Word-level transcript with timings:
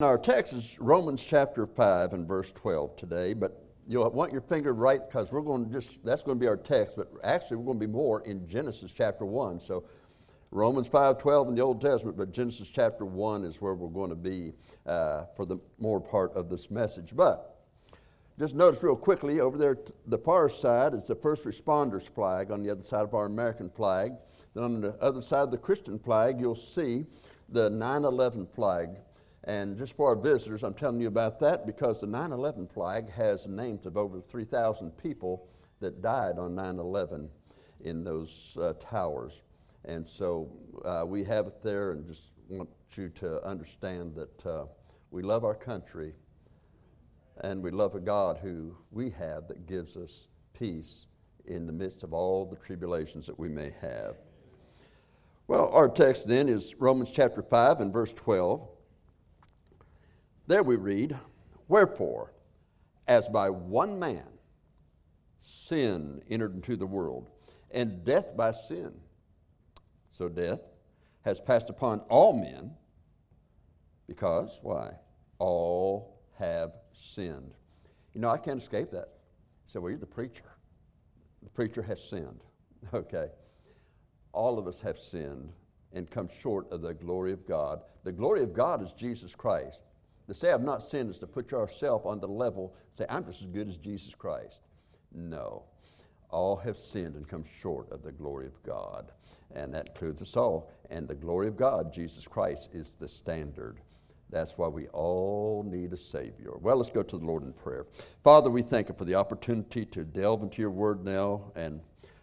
Our 0.00 0.18
text 0.18 0.54
is 0.54 0.76
Romans 0.80 1.22
chapter 1.24 1.68
5 1.68 2.14
and 2.14 2.26
verse 2.26 2.50
12 2.50 2.96
today, 2.96 3.32
but 3.32 3.64
you'll 3.86 4.10
want 4.10 4.32
your 4.32 4.40
finger 4.40 4.72
right 4.72 5.00
because 5.00 5.30
we're 5.30 5.40
going 5.40 5.66
to 5.66 5.70
just, 5.70 6.04
that's 6.04 6.24
going 6.24 6.36
to 6.36 6.40
be 6.40 6.48
our 6.48 6.56
text, 6.56 6.96
but 6.96 7.12
actually 7.22 7.58
we're 7.58 7.66
going 7.66 7.78
to 7.78 7.86
be 7.86 7.92
more 7.92 8.20
in 8.22 8.48
Genesis 8.48 8.90
chapter 8.90 9.24
1. 9.24 9.60
So 9.60 9.84
Romans 10.50 10.88
5 10.88 11.18
12 11.18 11.50
in 11.50 11.54
the 11.54 11.60
Old 11.60 11.80
Testament, 11.80 12.16
but 12.16 12.32
Genesis 12.32 12.66
chapter 12.66 13.04
1 13.04 13.44
is 13.44 13.60
where 13.60 13.74
we're 13.74 13.86
going 13.86 14.10
to 14.10 14.16
be 14.16 14.52
uh, 14.84 15.26
for 15.36 15.46
the 15.46 15.58
more 15.78 16.00
part 16.00 16.34
of 16.34 16.50
this 16.50 16.72
message. 16.72 17.14
But 17.14 17.60
just 18.36 18.56
notice 18.56 18.82
real 18.82 18.96
quickly 18.96 19.38
over 19.38 19.56
there, 19.56 19.78
the 20.08 20.18
far 20.18 20.48
side 20.48 20.94
is 20.94 21.06
the 21.06 21.14
first 21.14 21.44
responders 21.44 22.08
flag 22.08 22.50
on 22.50 22.64
the 22.64 22.70
other 22.70 22.82
side 22.82 23.02
of 23.02 23.14
our 23.14 23.26
American 23.26 23.70
flag. 23.70 24.14
Then 24.54 24.64
on 24.64 24.80
the 24.80 24.94
other 24.94 25.22
side 25.22 25.42
of 25.42 25.52
the 25.52 25.56
Christian 25.56 26.00
flag, 26.00 26.40
you'll 26.40 26.56
see 26.56 27.06
the 27.48 27.70
9 27.70 28.04
11 28.04 28.48
flag. 28.56 28.96
And 29.46 29.76
just 29.76 29.94
for 29.94 30.08
our 30.08 30.16
visitors, 30.16 30.62
I'm 30.62 30.74
telling 30.74 31.00
you 31.00 31.08
about 31.08 31.38
that 31.40 31.66
because 31.66 32.00
the 32.00 32.06
9 32.06 32.32
11 32.32 32.66
flag 32.68 33.10
has 33.10 33.46
names 33.46 33.84
of 33.84 33.96
over 33.96 34.20
3,000 34.20 34.90
people 34.92 35.46
that 35.80 36.00
died 36.00 36.38
on 36.38 36.54
9 36.54 36.78
11 36.78 37.28
in 37.80 38.04
those 38.04 38.56
uh, 38.60 38.72
towers. 38.80 39.42
And 39.84 40.06
so 40.06 40.50
uh, 40.84 41.04
we 41.06 41.24
have 41.24 41.46
it 41.46 41.62
there 41.62 41.92
and 41.92 42.06
just 42.06 42.30
want 42.48 42.70
you 42.96 43.10
to 43.10 43.44
understand 43.44 44.14
that 44.14 44.46
uh, 44.46 44.64
we 45.10 45.22
love 45.22 45.44
our 45.44 45.54
country 45.54 46.14
and 47.42 47.62
we 47.62 47.70
love 47.70 47.94
a 47.94 48.00
God 48.00 48.38
who 48.38 48.74
we 48.92 49.10
have 49.10 49.48
that 49.48 49.66
gives 49.66 49.96
us 49.96 50.28
peace 50.58 51.06
in 51.46 51.66
the 51.66 51.72
midst 51.72 52.02
of 52.02 52.14
all 52.14 52.46
the 52.46 52.56
tribulations 52.56 53.26
that 53.26 53.38
we 53.38 53.48
may 53.48 53.74
have. 53.80 54.16
Well, 55.46 55.68
our 55.70 55.88
text 55.88 56.26
then 56.26 56.48
is 56.48 56.74
Romans 56.76 57.10
chapter 57.10 57.42
5 57.42 57.80
and 57.80 57.92
verse 57.92 58.12
12. 58.14 58.66
There 60.46 60.62
we 60.62 60.76
read, 60.76 61.16
Wherefore, 61.68 62.32
as 63.06 63.28
by 63.28 63.50
one 63.50 63.98
man 63.98 64.26
sin 65.40 66.22
entered 66.28 66.54
into 66.54 66.76
the 66.76 66.86
world, 66.86 67.30
and 67.70 68.04
death 68.04 68.36
by 68.36 68.52
sin, 68.52 68.92
so 70.10 70.28
death 70.28 70.62
has 71.22 71.40
passed 71.40 71.70
upon 71.70 72.00
all 72.08 72.32
men, 72.32 72.72
because, 74.06 74.58
why? 74.62 74.92
All 75.38 76.20
have 76.38 76.72
sinned. 76.92 77.54
You 78.12 78.20
know, 78.20 78.28
I 78.28 78.38
can't 78.38 78.60
escape 78.60 78.90
that. 78.90 79.08
So, 79.64 79.80
well, 79.80 79.90
you're 79.90 79.98
the 79.98 80.06
preacher. 80.06 80.44
The 81.42 81.48
preacher 81.50 81.82
has 81.82 82.02
sinned. 82.02 82.40
Okay. 82.92 83.28
All 84.34 84.58
of 84.58 84.66
us 84.66 84.78
have 84.82 84.98
sinned 84.98 85.50
and 85.94 86.10
come 86.10 86.28
short 86.28 86.70
of 86.70 86.82
the 86.82 86.92
glory 86.92 87.32
of 87.32 87.46
God. 87.46 87.80
The 88.02 88.12
glory 88.12 88.42
of 88.42 88.52
God 88.52 88.82
is 88.82 88.92
Jesus 88.92 89.34
Christ. 89.34 89.80
To 90.26 90.34
say 90.34 90.50
I've 90.50 90.62
not 90.62 90.82
sinned 90.82 91.10
is 91.10 91.18
to 91.18 91.26
put 91.26 91.50
yourself 91.50 92.06
on 92.06 92.20
the 92.20 92.28
level, 92.28 92.74
say, 92.96 93.04
I'm 93.08 93.24
just 93.24 93.42
as 93.42 93.46
good 93.46 93.68
as 93.68 93.76
Jesus 93.76 94.14
Christ. 94.14 94.60
No. 95.12 95.64
All 96.30 96.56
have 96.56 96.78
sinned 96.78 97.14
and 97.14 97.28
come 97.28 97.44
short 97.60 97.90
of 97.92 98.02
the 98.02 98.12
glory 98.12 98.46
of 98.46 98.62
God. 98.62 99.12
And 99.54 99.72
that 99.74 99.88
includes 99.88 100.22
us 100.22 100.36
all. 100.36 100.70
And 100.90 101.06
the 101.06 101.14
glory 101.14 101.46
of 101.46 101.56
God, 101.56 101.92
Jesus 101.92 102.26
Christ, 102.26 102.70
is 102.72 102.94
the 102.94 103.06
standard. 103.06 103.80
That's 104.30 104.58
why 104.58 104.66
we 104.66 104.88
all 104.88 105.64
need 105.64 105.92
a 105.92 105.96
Savior. 105.96 106.52
Well, 106.60 106.76
let's 106.76 106.90
go 106.90 107.02
to 107.02 107.18
the 107.18 107.24
Lord 107.24 107.44
in 107.44 107.52
prayer. 107.52 107.86
Father, 108.24 108.50
we 108.50 108.62
thank 108.62 108.88
you 108.88 108.94
for 108.96 109.04
the 109.04 109.14
opportunity 109.14 109.84
to 109.84 110.04
delve 110.04 110.42
into 110.42 110.62
your 110.62 110.70
word 110.70 111.04
now 111.04 111.52
and 111.54 111.80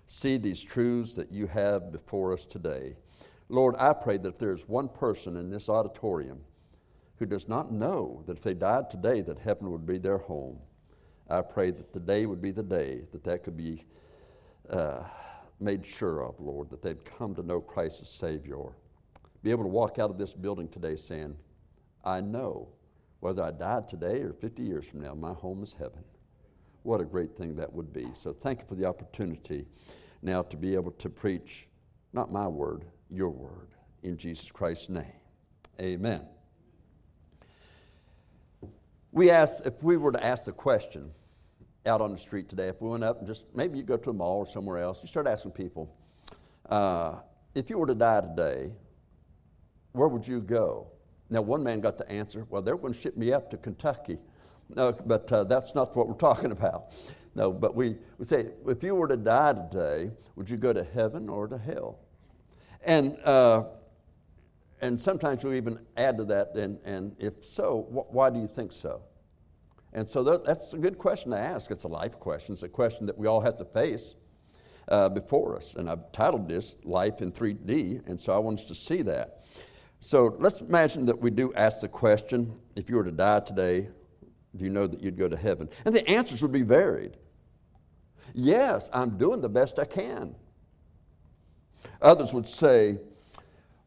see 0.08 0.38
these 0.38 0.62
truths 0.62 1.14
that 1.14 1.32
you 1.32 1.48
have 1.48 1.92
before 1.92 2.34
us 2.34 2.46
today. 2.46 2.96
Lord, 3.48 3.76
I 3.78 3.94
pray 3.94 4.18
that 4.18 4.28
if 4.28 4.38
there's 4.38 4.68
one 4.68 4.90
person 4.90 5.38
in 5.38 5.50
this 5.50 5.70
auditorium 5.70 6.42
who 7.22 7.28
does 7.28 7.48
not 7.48 7.72
know 7.72 8.24
that 8.26 8.36
if 8.36 8.42
they 8.42 8.56
died 8.56 8.90
today 8.90 9.22
that 9.22 9.38
heaven 9.38 9.70
would 9.70 9.86
be 9.86 10.00
their 10.00 10.18
home. 10.18 10.58
I 11.30 11.42
pray 11.42 11.70
that 11.70 11.94
today 11.94 12.26
would 12.26 12.42
be 12.42 12.50
the 12.50 12.64
day 12.64 13.04
that 13.12 13.24
that 13.26 13.44
could 13.44 13.56
be 13.56 13.86
uh, 14.72 15.04
made 15.60 15.86
sure 15.86 16.24
of, 16.24 16.40
Lord, 16.40 16.72
that 16.72 16.82
they'd 16.82 17.06
come 17.06 17.36
to 17.36 17.44
know 17.44 17.62
Christ 17.62 18.02
as 18.02 18.10
Savior. 18.10 18.58
Be 19.44 19.52
able 19.52 19.64
to 19.66 19.70
walk 19.70 20.00
out 20.00 20.10
of 20.10 20.18
this 20.18 20.34
building 20.34 20.68
today 20.68 20.96
saying, 20.96 21.38
I 22.04 22.22
know 22.22 22.70
whether 23.20 23.44
I 23.44 23.52
died 23.52 23.88
today 23.88 24.22
or 24.22 24.34
50 24.34 24.64
years 24.64 24.88
from 24.88 25.02
now, 25.02 25.14
my 25.14 25.34
home 25.34 25.62
is 25.62 25.76
heaven. 25.78 26.04
What 26.82 27.02
a 27.02 27.06
great 27.06 27.38
thing 27.38 27.56
that 27.58 27.72
would 27.72 27.94
be. 27.94 28.08
So 28.14 28.34
thank 28.34 28.62
you 28.62 28.66
for 28.68 28.74
the 28.74 28.86
opportunity 28.86 29.68
now 30.24 30.42
to 30.42 30.58
be 30.58 30.74
able 30.74 30.94
to 30.94 31.08
preach, 31.08 31.68
not 32.14 32.32
my 32.32 32.48
word, 32.48 32.86
your 33.12 33.30
word, 33.30 33.68
in 34.02 34.18
Jesus 34.18 34.50
Christ's 34.50 34.90
name. 34.90 35.06
Amen 35.80 36.22
we 39.12 39.30
asked 39.30 39.66
if 39.66 39.82
we 39.84 39.98
were 39.98 40.12
to 40.12 40.24
ask 40.24 40.46
the 40.46 40.52
question 40.52 41.12
out 41.86 42.02
on 42.02 42.12
the 42.12 42.18
street 42.18 42.48
today, 42.48 42.68
if 42.68 42.82
we 42.82 42.90
went 42.90 43.04
up 43.04 43.20
and 43.20 43.28
just 43.28 43.46
maybe 43.54 43.78
you 43.78 43.84
go 43.84 43.98
to 43.98 44.10
a 44.10 44.14
mall 44.14 44.38
or 44.38 44.46
somewhere 44.46 44.78
else, 44.78 45.00
you 45.02 45.08
start 45.08 45.28
asking 45.28 45.52
people, 45.52 45.94
uh, 46.70 47.16
if 47.56 47.70
you 47.70 47.78
were 47.78 47.88
to 47.88 47.96
die 47.96 48.22
today, 48.22 48.72
where 49.94 50.08
would 50.08 50.28
you 50.28 50.40
go? 50.40 50.88
Now, 51.30 51.42
one 51.42 51.64
man 51.64 51.82
got 51.82 51.98
the 51.98 52.10
answer, 52.10 52.46
well, 52.50 52.62
they're 52.62 52.78
going 52.78 52.94
to 52.94 53.00
ship 53.00 53.18
me 53.18 53.34
up 53.34 53.50
to 53.52 53.58
Kentucky. 53.58 54.18
No, 54.74 54.94
but 55.06 55.32
uh, 55.32 55.44
that's 55.44 55.76
not 55.76 55.96
what 55.96 56.08
we're 56.08 56.14
talking 56.14 56.52
about. 56.52 56.94
No, 57.36 57.52
but 57.52 57.76
we, 57.76 57.98
we 58.18 58.26
say, 58.26 58.48
if 58.68 58.84
you 58.84 58.96
were 58.96 59.08
to 59.08 59.18
die 59.18 59.54
today, 59.54 60.12
would 60.36 60.50
you 60.50 60.58
go 60.58 60.74
to 60.74 60.84
heaven 60.84 61.30
or 61.30 61.48
to 61.48 61.58
hell? 61.58 62.00
And 62.84 63.18
uh, 63.24 63.66
and 64.82 65.00
sometimes 65.00 65.44
you 65.44 65.54
even 65.54 65.80
add 65.96 66.18
to 66.18 66.26
that, 66.26 66.56
and, 66.56 66.80
and 66.84 67.16
if 67.20 67.34
so, 67.48 67.88
wh- 67.92 68.14
why 68.14 68.30
do 68.30 68.40
you 68.40 68.48
think 68.48 68.74
so? 68.74 69.02
And 69.94 70.08
so 70.08 70.24
that, 70.24 70.46
that's 70.46 70.74
a 70.74 70.78
good 70.78 70.98
question 70.98 71.32
to 71.32 71.38
ask. 71.38 71.70
It's 71.70 71.84
a 71.84 71.90
life 71.90 72.20
question, 72.20 72.54
it's 72.54 72.64
a 72.64 72.70
question 72.70 73.06
that 73.06 73.18
we 73.18 73.28
all 73.28 73.42
have 73.42 73.58
to 73.58 73.66
face 73.66 74.16
uh, 74.88 75.10
before 75.10 75.56
us. 75.56 75.76
And 75.76 75.90
I've 75.90 76.12
titled 76.12 76.48
this 76.48 76.76
Life 76.84 77.22
in 77.22 77.32
3D, 77.32 78.08
and 78.08 78.20
so 78.20 78.34
I 78.34 78.40
want 78.40 78.60
us 78.60 78.66
to 78.66 78.76
see 78.76 79.02
that. 79.04 79.44
So 80.00 80.36
let's 80.40 80.62
imagine 80.62 81.06
that 81.06 81.20
we 81.20 81.30
do 81.30 81.54
ask 81.54 81.82
the 81.82 81.88
question 81.88 82.60
if 82.76 82.90
you 82.90 82.96
were 82.96 83.04
to 83.04 83.12
die 83.12 83.42
today, 83.42 83.90
do 84.56 84.66
you 84.66 84.72
know 84.72 84.88
that 84.88 85.02
you'd 85.02 85.18
go 85.18 85.28
to 85.28 85.38
heaven? 85.38 85.70
And 85.86 85.94
the 85.94 86.08
answers 86.10 86.42
would 86.42 86.52
be 86.52 86.64
varied. 86.64 87.18
Yes, 88.34 88.90
I'm 88.94 89.18
doing 89.18 89.42
the 89.42 89.50
best 89.50 89.78
I 89.78 89.86
can. 89.86 90.36
Others 92.02 92.34
would 92.34 92.48
say, 92.48 92.98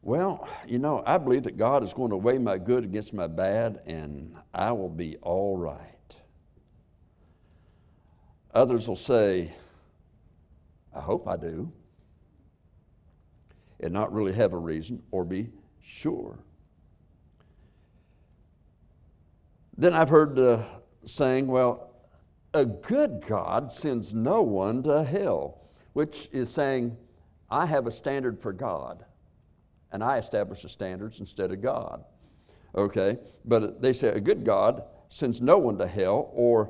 well, 0.05 0.47
you 0.67 0.77
know, 0.77 1.01
I 1.03 1.17
believe 1.17 1.41
that 1.43 1.57
God 1.57 1.81
is 1.81 1.91
going 1.91 2.11
to 2.11 2.17
weigh 2.17 2.37
my 2.37 2.59
good 2.59 2.83
against 2.83 3.11
my 3.11 3.25
bad, 3.25 3.81
and 3.87 4.35
I 4.53 4.71
will 4.71 4.87
be 4.87 5.17
all 5.23 5.57
right. 5.57 5.79
Others 8.53 8.87
will 8.87 8.95
say, 8.95 9.51
I 10.95 11.01
hope 11.01 11.27
I 11.27 11.37
do, 11.37 11.71
and 13.79 13.91
not 13.91 14.13
really 14.13 14.31
have 14.33 14.53
a 14.53 14.57
reason 14.57 15.01
or 15.09 15.25
be 15.25 15.49
sure. 15.81 16.37
Then 19.75 19.93
I've 19.93 20.09
heard 20.09 20.35
the 20.35 20.63
saying, 21.05 21.47
well, 21.47 21.95
a 22.53 22.63
good 22.63 23.25
God 23.25 23.71
sends 23.71 24.13
no 24.13 24.43
one 24.43 24.83
to 24.83 25.03
hell, 25.03 25.61
which 25.93 26.29
is 26.31 26.51
saying, 26.51 26.95
I 27.49 27.65
have 27.65 27.87
a 27.87 27.91
standard 27.91 28.39
for 28.39 28.53
God 28.53 29.03
and 29.95 30.03
I 30.03 30.17
establish 30.17 30.61
the 30.61 30.67
standards 30.67 31.21
instead 31.21 31.53
of 31.53 31.61
God. 31.61 32.03
Okay? 32.75 33.17
But 33.45 33.81
they 33.81 33.93
say 33.93 34.09
a 34.09 34.19
good 34.19 34.43
God 34.43 34.83
sends 35.07 35.41
no 35.41 35.57
one 35.57 35.77
to 35.77 35.87
hell 35.87 36.31
or 36.33 36.69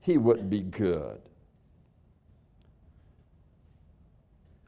he 0.00 0.18
wouldn't 0.18 0.50
be 0.50 0.60
good. 0.60 1.22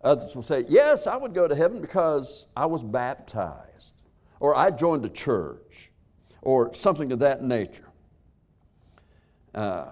Others 0.03 0.35
will 0.35 0.43
say, 0.43 0.65
Yes, 0.69 1.07
I 1.07 1.19
would 1.19 1.35
go 1.35 1.47
to 1.47 1.55
heaven 1.55 1.83
because 1.83 2.47
I 2.57 2.65
was 2.65 2.83
baptized, 2.83 3.93
or 4.41 4.57
I 4.57 4.71
joined 4.71 5.05
a 5.05 5.11
church, 5.11 5.91
or 6.41 6.73
something 6.73 7.13
of 7.13 7.19
that 7.19 7.43
nature. 7.43 7.91
Uh, 9.55 9.89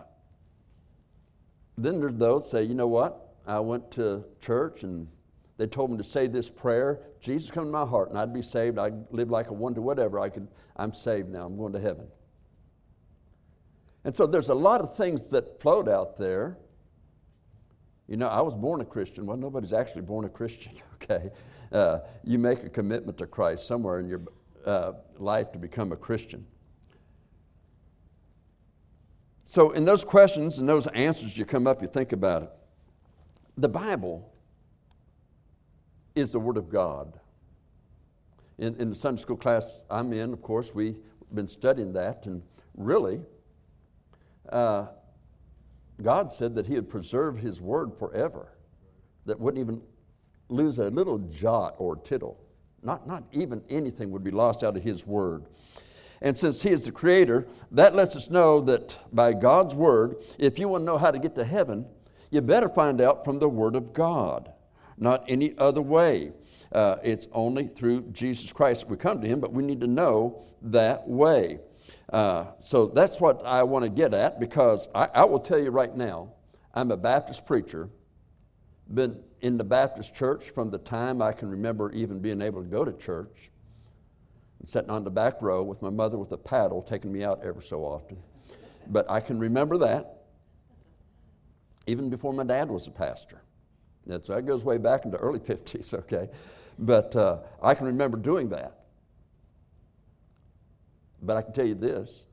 then 1.77 2.01
there's 2.01 2.15
those 2.15 2.51
say, 2.51 2.63
You 2.63 2.75
know 2.75 2.89
what? 2.89 3.35
I 3.47 3.61
went 3.61 3.91
to 3.93 4.25
church 4.41 4.85
and 4.85 5.09
they 5.57 5.67
told 5.67 5.91
me 5.91 5.97
to 5.99 6.05
say 6.05 6.27
this 6.27 6.51
prayer 6.51 7.01
Jesus, 7.21 7.51
come 7.51 7.65
to 7.65 7.71
my 7.71 7.87
heart, 7.87 8.11
and 8.11 8.19
I'd 8.19 8.33
be 8.33 8.43
saved. 8.43 8.79
I'd 8.79 9.11
live 9.11 9.31
like 9.31 9.51
a 9.51 9.53
wonder, 9.53 9.81
whatever. 9.81 10.19
I 10.19 10.29
could, 10.29 10.49
I'm 10.77 10.93
saved 10.93 11.29
now. 11.29 11.47
I'm 11.47 11.57
going 11.57 11.73
to 11.73 11.81
heaven. 11.81 12.07
And 14.05 14.15
so 14.15 14.27
there's 14.27 14.51
a 14.51 14.55
lot 14.55 14.83
of 14.83 14.97
things 14.97 15.29
that 15.29 15.61
float 15.61 15.89
out 15.89 16.19
there. 16.19 16.59
You 18.07 18.19
know, 18.19 18.29
I 18.29 18.43
was 18.43 18.55
born 18.55 18.83
a 18.83 18.85
Christian. 18.85 19.25
Well, 19.25 19.39
nobody's 19.39 19.73
actually 19.73 20.03
born 20.03 20.27
a 20.27 20.29
Christian, 20.29 20.73
okay? 20.95 21.31
Uh, 21.73 22.01
you 22.23 22.39
make 22.39 22.65
a 22.65 22.69
commitment 22.69 23.17
to 23.19 23.27
Christ 23.27 23.67
somewhere 23.67 24.01
in 24.01 24.09
your 24.09 24.21
uh, 24.67 24.93
life 25.19 25.53
to 25.53 25.59
become 25.59 25.93
a 25.93 25.97
Christian. 25.97 26.45
So, 29.47 29.71
in 29.71 29.85
those 29.85 30.05
questions 30.05 30.59
and 30.59 30.69
those 30.69 30.87
answers, 30.89 31.37
you 31.39 31.45
come 31.45 31.67
up, 31.67 31.81
you 31.81 31.89
think 31.89 32.13
about 32.13 32.43
it. 32.43 32.51
The 33.57 33.69
Bible 33.69 34.34
is 36.15 36.31
the 36.33 36.39
Word 36.39 36.57
of 36.57 36.69
God. 36.69 37.19
In, 38.59 38.77
in 38.77 38.91
the 38.91 38.95
Sunday 38.95 39.21
school 39.21 39.37
class 39.37 39.85
I'm 39.91 40.13
in, 40.13 40.33
of 40.33 40.43
course, 40.43 40.75
we've 40.75 40.97
been 41.33 41.49
studying 41.49 41.93
that, 41.95 42.27
and 42.27 42.43
really, 42.77 43.21
uh, 44.51 44.87
God 46.03 46.31
said 46.31 46.55
that 46.55 46.67
He 46.67 46.75
would 46.75 46.89
preserve 46.89 47.39
His 47.39 47.61
word 47.61 47.97
forever, 47.99 48.49
that 49.27 49.39
wouldn't 49.39 49.61
even 49.61 49.83
lose 50.49 50.79
a 50.79 50.91
little 50.91 51.19
jot 51.19 51.75
or 51.79 51.97
tittle. 51.97 52.39
Not, 52.83 53.07
not 53.07 53.25
even 53.33 53.63
anything 53.71 54.11
would 54.11 54.23
be 54.23 54.31
lost 54.31 54.63
out 54.63 54.77
of 54.77 54.83
His 54.83 55.07
word. 55.07 55.47
And 56.21 56.37
since 56.37 56.63
He 56.63 56.71
is 56.71 56.85
the 56.85 56.93
Creator, 56.93 57.49
that 57.73 57.95
lets 57.95 58.15
us 58.15 58.31
know 58.31 58.61
that 58.63 58.99
by 59.13 59.33
God's 59.33 59.75
word, 59.75 60.17
if 60.39 60.59
you 60.59 60.69
want 60.69 60.83
to 60.83 60.87
know 60.87 60.99
how 60.99 61.11
to 61.11 61.19
get 61.19 61.35
to 61.35 61.45
heaven, 61.45 61.87
you 62.31 62.41
better 62.41 62.69
find 62.69 63.01
out 63.01 63.25
from 63.25 63.39
the 63.39 63.49
Word 63.49 63.75
of 63.75 63.93
God, 63.93 64.53
not 64.97 65.25
any 65.29 65.57
other 65.59 65.83
way. 65.83 66.33
Uh, 66.73 66.97
it's 67.03 67.29
only 67.33 67.69
through 67.69 68.03
Jesus 68.13 68.53
Christ 68.53 68.89
we 68.89 68.97
come 68.97 69.21
to 69.21 69.29
Him, 69.29 69.41
but 69.41 69.53
we 69.53 69.63
need 69.63 69.81
to 69.81 69.87
know 69.87 70.43
that 70.63 71.07
way. 71.09 71.61
Uh, 72.13 72.47
so 72.59 72.87
that's 72.87 73.21
what 73.21 73.45
I 73.45 73.63
want 73.63 73.85
to 73.85 73.89
get 73.89 74.15
at 74.15 74.41
because 74.41 74.89
I, 74.95 75.09
I, 75.15 75.25
will 75.25 75.41
tell 75.41 75.59
you 75.59 75.71
right 75.71 75.95
now, 75.95 76.33
I'm 76.75 76.91
a 76.91 76.97
Baptist 76.97 77.47
preacher, 77.47 77.89
been 78.93 79.23
in 79.41 79.57
the 79.57 79.65
Baptist 79.65 80.15
church 80.15 80.51
from 80.51 80.71
the 80.71 80.79
time 80.79 81.23
I 81.23 81.33
can 81.33 81.49
remember 81.49 81.91
even 81.93 82.19
being 82.19 82.43
able 82.43 82.63
to 82.63 82.69
go 82.69 82.85
to 82.85 82.93
church, 82.93 83.51
and 84.59 84.69
sitting 84.69 84.91
on 84.91 85.05
the 85.05 85.11
back 85.11 85.41
row 85.41 85.63
with 85.63 85.83
my 85.83 85.91
mother 85.91 86.19
with 86.19 86.33
a 86.33 86.37
paddle 86.37 86.83
taking 86.83 87.13
me 87.13 87.25
out 87.25 87.41
ever 87.45 87.61
so 87.61 87.83
often. 87.83 88.19
But 88.89 89.11
I 89.11 89.21
can 89.21 89.39
remember 89.39 89.79
that 89.79 90.25
even 91.87 92.11
before 92.11 92.33
my 92.33 92.45
dad 92.45 92.71
was 92.71 92.87
a 92.87 92.91
pastor. 92.91 93.41
And 94.09 94.25
so 94.25 94.35
that 94.35 94.43
goes 94.43 94.65
way 94.65 94.79
back 94.79 95.05
into 95.05 95.17
early 95.19 95.39
50s, 95.41 95.95
okay? 95.95 96.29
But 96.79 97.15
uh, 97.17 97.39
I 97.63 97.75
can 97.75 97.87
remember 97.87 98.17
doing 98.17 98.49
that. 98.51 98.81
But 101.23 101.37
I 101.37 101.43
can 101.43 101.53
tell 101.53 101.67
you 101.67 101.75
this 101.75 102.25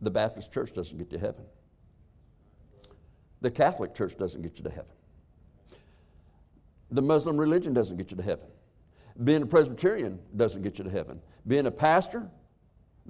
the 0.00 0.10
Baptist 0.10 0.52
church 0.52 0.74
doesn't 0.74 0.98
get 0.98 1.12
you 1.12 1.18
to 1.18 1.24
heaven, 1.24 1.44
the 3.40 3.50
Catholic 3.50 3.94
church 3.94 4.18
doesn't 4.18 4.42
get 4.42 4.58
you 4.58 4.64
to 4.64 4.70
heaven, 4.70 4.90
the 6.90 7.02
Muslim 7.02 7.36
religion 7.36 7.72
doesn't 7.72 7.96
get 7.96 8.10
you 8.10 8.16
to 8.16 8.22
heaven, 8.22 8.46
being 9.22 9.42
a 9.42 9.46
Presbyterian 9.46 10.18
doesn't 10.36 10.62
get 10.62 10.78
you 10.78 10.84
to 10.84 10.90
heaven, 10.90 11.20
being 11.46 11.66
a 11.66 11.70
pastor, 11.70 12.28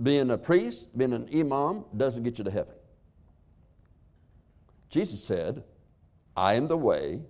being 0.03 0.31
a 0.31 0.39
priest, 0.39 0.97
being 0.97 1.13
an 1.13 1.29
imam 1.35 1.85
doesn't 1.97 2.23
get 2.23 2.39
you 2.39 2.45
to 2.45 2.51
heaven. 2.51 2.75
Jesus 4.91 5.25
said, 5.25 5.65
I 6.37 6.55
am 6.55 6.69
the 6.69 6.77
way, 6.77 7.23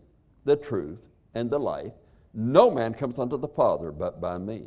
the 0.44 0.56
truth, 0.56 1.00
and 1.35 1.50
the 1.50 1.58
life. 1.58 1.93
No 2.32 2.70
man 2.70 2.94
comes 2.94 3.19
unto 3.19 3.37
the 3.37 3.49
Father 3.49 3.93
but 3.93 4.20
by 4.20 4.38
me. 4.38 4.67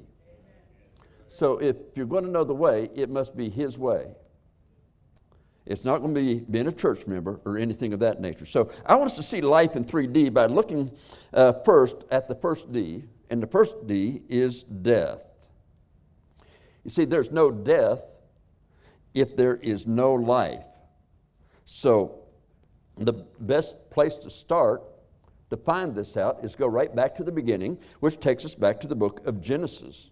So 1.27 1.57
if 1.57 1.75
you're 1.95 2.06
going 2.06 2.24
to 2.24 2.31
know 2.31 2.44
the 2.44 2.53
way, 2.53 2.89
it 2.95 3.09
must 3.09 3.35
be 3.35 3.50
His 3.50 3.77
way. 3.77 4.07
It's 5.65 5.83
not 5.83 6.00
going 6.00 6.15
to 6.15 6.21
be 6.21 6.35
being 6.50 6.68
a 6.68 6.71
church 6.71 7.06
member 7.07 7.41
or 7.44 7.57
anything 7.57 7.91
of 7.91 8.00
that 8.00 8.21
nature. 8.21 8.45
So 8.45 8.71
I 8.85 8.95
want 8.95 9.12
us 9.12 9.18
to 9.18 9.24
see 9.24 9.41
life 9.41 9.75
in 9.75 9.83
3D 9.83 10.33
by 10.33 10.45
looking 10.45 10.91
uh, 11.33 11.53
first 11.65 12.06
at 12.09 12.30
the 12.30 12.35
first 12.35 12.71
D, 12.71 13.03
and 13.30 13.44
the 13.44 13.47
first 13.47 13.85
D 13.85 14.21
is 14.30 14.63
death. 14.63 15.23
You 16.85 16.89
see, 16.89 17.03
there's 17.03 17.31
no 17.31 17.51
death 17.51 18.01
if 19.13 19.35
there 19.35 19.57
is 19.57 19.85
no 19.85 20.13
life. 20.13 20.63
So 21.65 22.19
the 22.97 23.13
best 23.41 23.89
place 23.89 24.15
to 24.15 24.30
start 24.30 24.83
to 25.49 25.57
find 25.57 25.95
this 25.95 26.17
out 26.17 26.44
is 26.44 26.55
go 26.55 26.67
right 26.67 26.94
back 26.94 27.15
to 27.15 27.23
the 27.23 27.31
beginning, 27.31 27.77
which 27.99 28.19
takes 28.19 28.45
us 28.45 28.55
back 28.55 28.79
to 28.81 28.88
the 28.88 28.95
book 28.95 29.25
of 29.25 29.41
Genesis. 29.41 30.11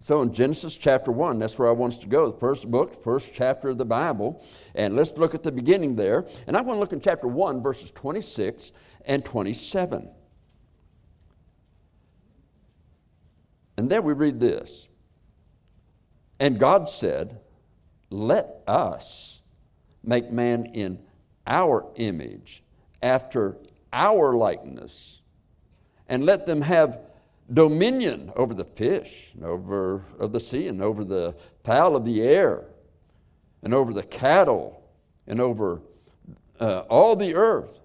So 0.00 0.20
in 0.20 0.32
Genesis 0.32 0.76
chapter 0.76 1.12
1, 1.12 1.38
that's 1.38 1.56
where 1.60 1.68
I 1.68 1.72
want 1.72 1.94
us 1.94 2.00
to 2.00 2.08
go, 2.08 2.32
the 2.32 2.38
first 2.38 2.68
book, 2.68 3.04
first 3.04 3.32
chapter 3.32 3.68
of 3.68 3.78
the 3.78 3.84
Bible. 3.84 4.44
And 4.74 4.96
let's 4.96 5.12
look 5.12 5.32
at 5.32 5.44
the 5.44 5.52
beginning 5.52 5.94
there. 5.94 6.26
And 6.48 6.56
I 6.56 6.60
want 6.60 6.76
to 6.76 6.80
look 6.80 6.92
in 6.92 7.00
chapter 7.00 7.28
1, 7.28 7.62
verses 7.62 7.92
26 7.92 8.72
and 9.04 9.24
27. 9.24 10.10
And 13.76 13.88
there 13.88 14.02
we 14.02 14.12
read 14.12 14.40
this. 14.40 14.88
And 16.40 16.58
God 16.58 16.88
said, 16.88 17.38
Let 18.10 18.62
us 18.66 19.40
make 20.02 20.32
man 20.32 20.66
in 20.66 20.98
our 21.46 21.86
image, 21.94 22.64
after 23.02 23.56
our 23.92 24.32
likeness, 24.32 25.20
and 26.08 26.24
let 26.24 26.46
them 26.46 26.62
have 26.62 27.00
dominion 27.52 28.32
over 28.36 28.54
the 28.54 28.64
fish, 28.64 29.32
and 29.34 29.44
over 29.44 30.04
of 30.18 30.32
the 30.32 30.40
sea, 30.40 30.68
and 30.68 30.82
over 30.82 31.04
the 31.04 31.34
fowl 31.64 31.96
of 31.96 32.04
the 32.04 32.22
air, 32.22 32.64
and 33.62 33.74
over 33.74 33.92
the 33.92 34.02
cattle, 34.02 34.82
and 35.26 35.40
over 35.40 35.82
uh, 36.60 36.80
all 36.88 37.16
the 37.16 37.34
earth, 37.34 37.78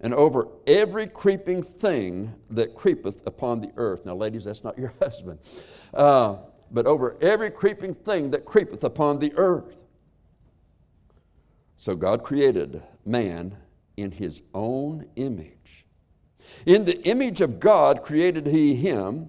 and 0.00 0.12
over 0.14 0.48
every 0.66 1.06
creeping 1.06 1.62
thing 1.62 2.34
that 2.50 2.74
creepeth 2.74 3.26
upon 3.26 3.60
the 3.60 3.70
earth. 3.76 4.04
Now, 4.04 4.16
ladies, 4.16 4.44
that's 4.44 4.64
not 4.64 4.78
your 4.78 4.92
husband. 5.00 5.38
Uh, 5.94 6.36
but 6.72 6.86
over 6.86 7.16
every 7.20 7.50
creeping 7.50 7.94
thing 7.94 8.30
that 8.30 8.44
creepeth 8.44 8.82
upon 8.82 9.18
the 9.18 9.32
earth. 9.36 9.84
So 11.76 11.94
God 11.94 12.22
created 12.22 12.82
man 13.04 13.56
in 14.02 14.10
his 14.10 14.42
own 14.52 15.06
image. 15.16 15.86
In 16.66 16.84
the 16.84 17.00
image 17.06 17.40
of 17.40 17.60
God 17.60 18.02
created 18.02 18.46
he 18.46 18.74
him, 18.74 19.28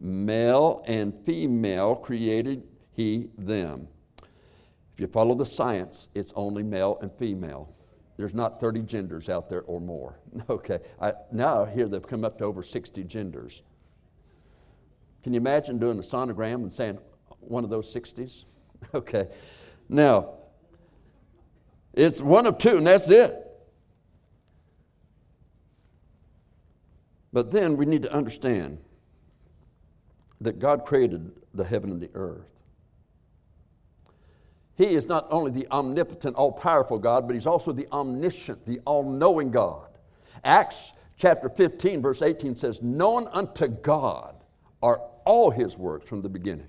male 0.00 0.84
and 0.86 1.14
female 1.24 1.94
created 1.94 2.64
he 2.92 3.30
them. 3.38 3.88
If 4.94 5.00
you 5.00 5.06
follow 5.06 5.34
the 5.34 5.46
science, 5.46 6.08
it's 6.14 6.32
only 6.36 6.62
male 6.62 6.98
and 7.00 7.12
female. 7.12 7.72
There's 8.16 8.34
not 8.34 8.60
30 8.60 8.82
genders 8.82 9.28
out 9.28 9.48
there 9.48 9.62
or 9.62 9.80
more. 9.80 10.18
Okay, 10.50 10.80
I, 11.00 11.12
now 11.32 11.64
I 11.64 11.70
hear 11.70 11.88
they've 11.88 12.06
come 12.06 12.24
up 12.24 12.38
to 12.38 12.44
over 12.44 12.62
60 12.62 13.04
genders. 13.04 13.62
Can 15.22 15.32
you 15.32 15.38
imagine 15.38 15.78
doing 15.78 15.98
a 15.98 16.02
sonogram 16.02 16.56
and 16.56 16.72
saying 16.72 16.98
one 17.40 17.64
of 17.64 17.70
those 17.70 17.92
60s? 17.92 18.44
Okay, 18.94 19.28
now 19.88 20.34
it's 21.96 22.20
one 22.20 22.46
of 22.46 22.58
two, 22.58 22.76
and 22.76 22.86
that's 22.86 23.08
it. 23.08 23.42
But 27.32 27.50
then 27.50 27.76
we 27.76 27.86
need 27.86 28.02
to 28.02 28.12
understand 28.12 28.78
that 30.40 30.58
God 30.58 30.84
created 30.84 31.32
the 31.54 31.64
heaven 31.64 31.90
and 31.90 32.00
the 32.00 32.10
earth. 32.14 32.62
He 34.76 34.94
is 34.94 35.06
not 35.06 35.26
only 35.30 35.50
the 35.50 35.66
omnipotent, 35.70 36.36
all 36.36 36.52
powerful 36.52 36.98
God, 36.98 37.26
but 37.26 37.32
He's 37.32 37.46
also 37.46 37.72
the 37.72 37.88
omniscient, 37.90 38.66
the 38.66 38.80
all 38.84 39.02
knowing 39.02 39.50
God. 39.50 39.88
Acts 40.44 40.92
chapter 41.16 41.48
15, 41.48 42.02
verse 42.02 42.20
18 42.20 42.54
says, 42.54 42.82
Known 42.82 43.26
unto 43.28 43.68
God 43.68 44.36
are 44.82 45.00
all 45.24 45.50
His 45.50 45.78
works 45.78 46.06
from 46.06 46.20
the 46.20 46.28
beginning. 46.28 46.68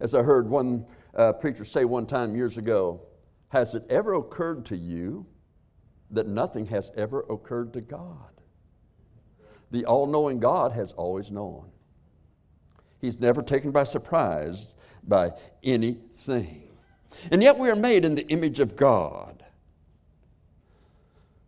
As 0.00 0.14
I 0.14 0.22
heard 0.22 0.48
one 0.48 0.84
uh, 1.14 1.32
preacher 1.32 1.64
say 1.64 1.86
one 1.86 2.04
time 2.04 2.36
years 2.36 2.58
ago, 2.58 3.00
has 3.54 3.76
it 3.76 3.84
ever 3.88 4.14
occurred 4.14 4.66
to 4.66 4.76
you 4.76 5.24
that 6.10 6.26
nothing 6.26 6.66
has 6.66 6.90
ever 6.96 7.20
occurred 7.30 7.72
to 7.72 7.80
God? 7.80 8.32
The 9.70 9.84
all 9.84 10.08
knowing 10.08 10.40
God 10.40 10.72
has 10.72 10.92
always 10.92 11.30
known. 11.30 11.70
He's 13.00 13.20
never 13.20 13.42
taken 13.42 13.70
by 13.70 13.84
surprise 13.84 14.74
by 15.04 15.34
anything. 15.62 16.68
And 17.30 17.44
yet 17.44 17.56
we 17.56 17.70
are 17.70 17.76
made 17.76 18.04
in 18.04 18.16
the 18.16 18.26
image 18.26 18.58
of 18.58 18.74
God. 18.74 19.44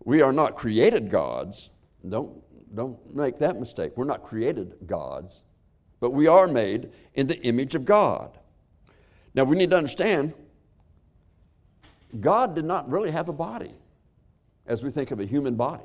We 0.05 0.23
are 0.23 0.33
not 0.33 0.55
created 0.55 1.11
gods. 1.11 1.71
Don't, 2.09 2.41
don't 2.77 3.17
make 3.17 3.41
that 3.41 3.59
mistake. 3.59 3.97
We're 3.97 4.05
not 4.05 4.23
created 4.23 4.77
gods, 4.87 5.43
but 5.99 6.11
we 6.11 6.29
are 6.29 6.47
made 6.47 6.93
in 7.15 7.27
the 7.27 7.43
image 7.43 7.75
of 7.75 7.85
God. 7.85 8.39
Now 9.35 9.43
we 9.43 9.57
need 9.57 9.71
to 9.71 9.77
understand 9.77 10.35
God 12.21 12.55
did 12.55 12.65
not 12.65 12.89
really 12.89 13.11
have 13.11 13.29
a 13.29 13.33
body 13.33 13.75
as 14.67 14.83
we 14.83 14.91
think 14.91 15.11
of 15.11 15.21
a 15.21 15.25
human 15.25 15.55
body. 15.55 15.85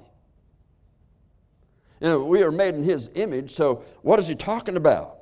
You 2.00 2.08
know, 2.08 2.24
we 2.24 2.42
are 2.42 2.52
made 2.52 2.74
in 2.74 2.84
His 2.84 3.10
image, 3.16 3.54
so 3.54 3.84
what 4.02 4.20
is 4.20 4.28
He 4.28 4.36
talking 4.36 4.76
about? 4.76 5.18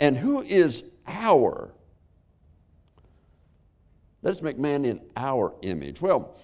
And 0.00 0.16
who 0.16 0.42
is 0.42 0.84
our? 1.06 1.72
Let's 4.22 4.42
make 4.42 4.58
man 4.58 4.84
in 4.84 5.00
our 5.16 5.54
image. 5.62 6.02
Well, 6.02 6.36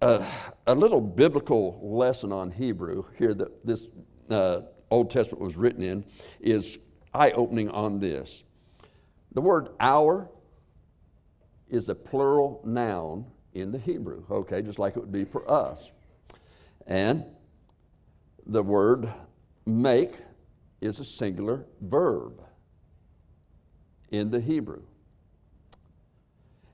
uh, 0.00 0.24
a 0.66 0.74
little 0.74 1.00
biblical 1.00 1.78
lesson 1.82 2.32
on 2.32 2.50
Hebrew 2.50 3.04
here 3.18 3.34
that 3.34 3.66
this 3.66 3.86
uh, 4.30 4.62
Old 4.90 5.10
Testament 5.10 5.42
was 5.42 5.56
written 5.56 5.82
in 5.82 6.04
is 6.40 6.78
eye 7.12 7.32
opening 7.32 7.68
on 7.68 7.98
this. 7.98 8.44
The 9.32 9.40
word 9.40 9.70
our 9.78 10.28
is 11.70 11.88
a 11.88 11.94
plural 11.94 12.60
noun 12.64 13.24
in 13.54 13.72
the 13.72 13.78
Hebrew, 13.78 14.24
okay, 14.30 14.62
just 14.62 14.78
like 14.78 14.96
it 14.96 15.00
would 15.00 15.12
be 15.12 15.24
for 15.24 15.50
us. 15.50 15.90
And 16.86 17.24
the 18.46 18.62
word 18.62 19.08
make 19.66 20.14
is 20.80 21.00
a 21.00 21.04
singular 21.04 21.66
verb. 21.80 22.42
in 24.10 24.30
the 24.30 24.40
Hebrew. 24.40 24.82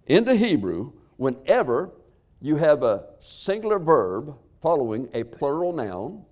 In 0.07 0.25
the 0.25 0.35
Hebrew, 0.37 0.93
whenever 1.17 1.91
you 2.41 2.57
have 2.57 2.83
a 2.83 3.05
singular 3.19 3.79
verb 3.79 4.37
following 4.63 5.09
a 5.15 5.25
plural 5.25 5.73
noun, 5.73 6.25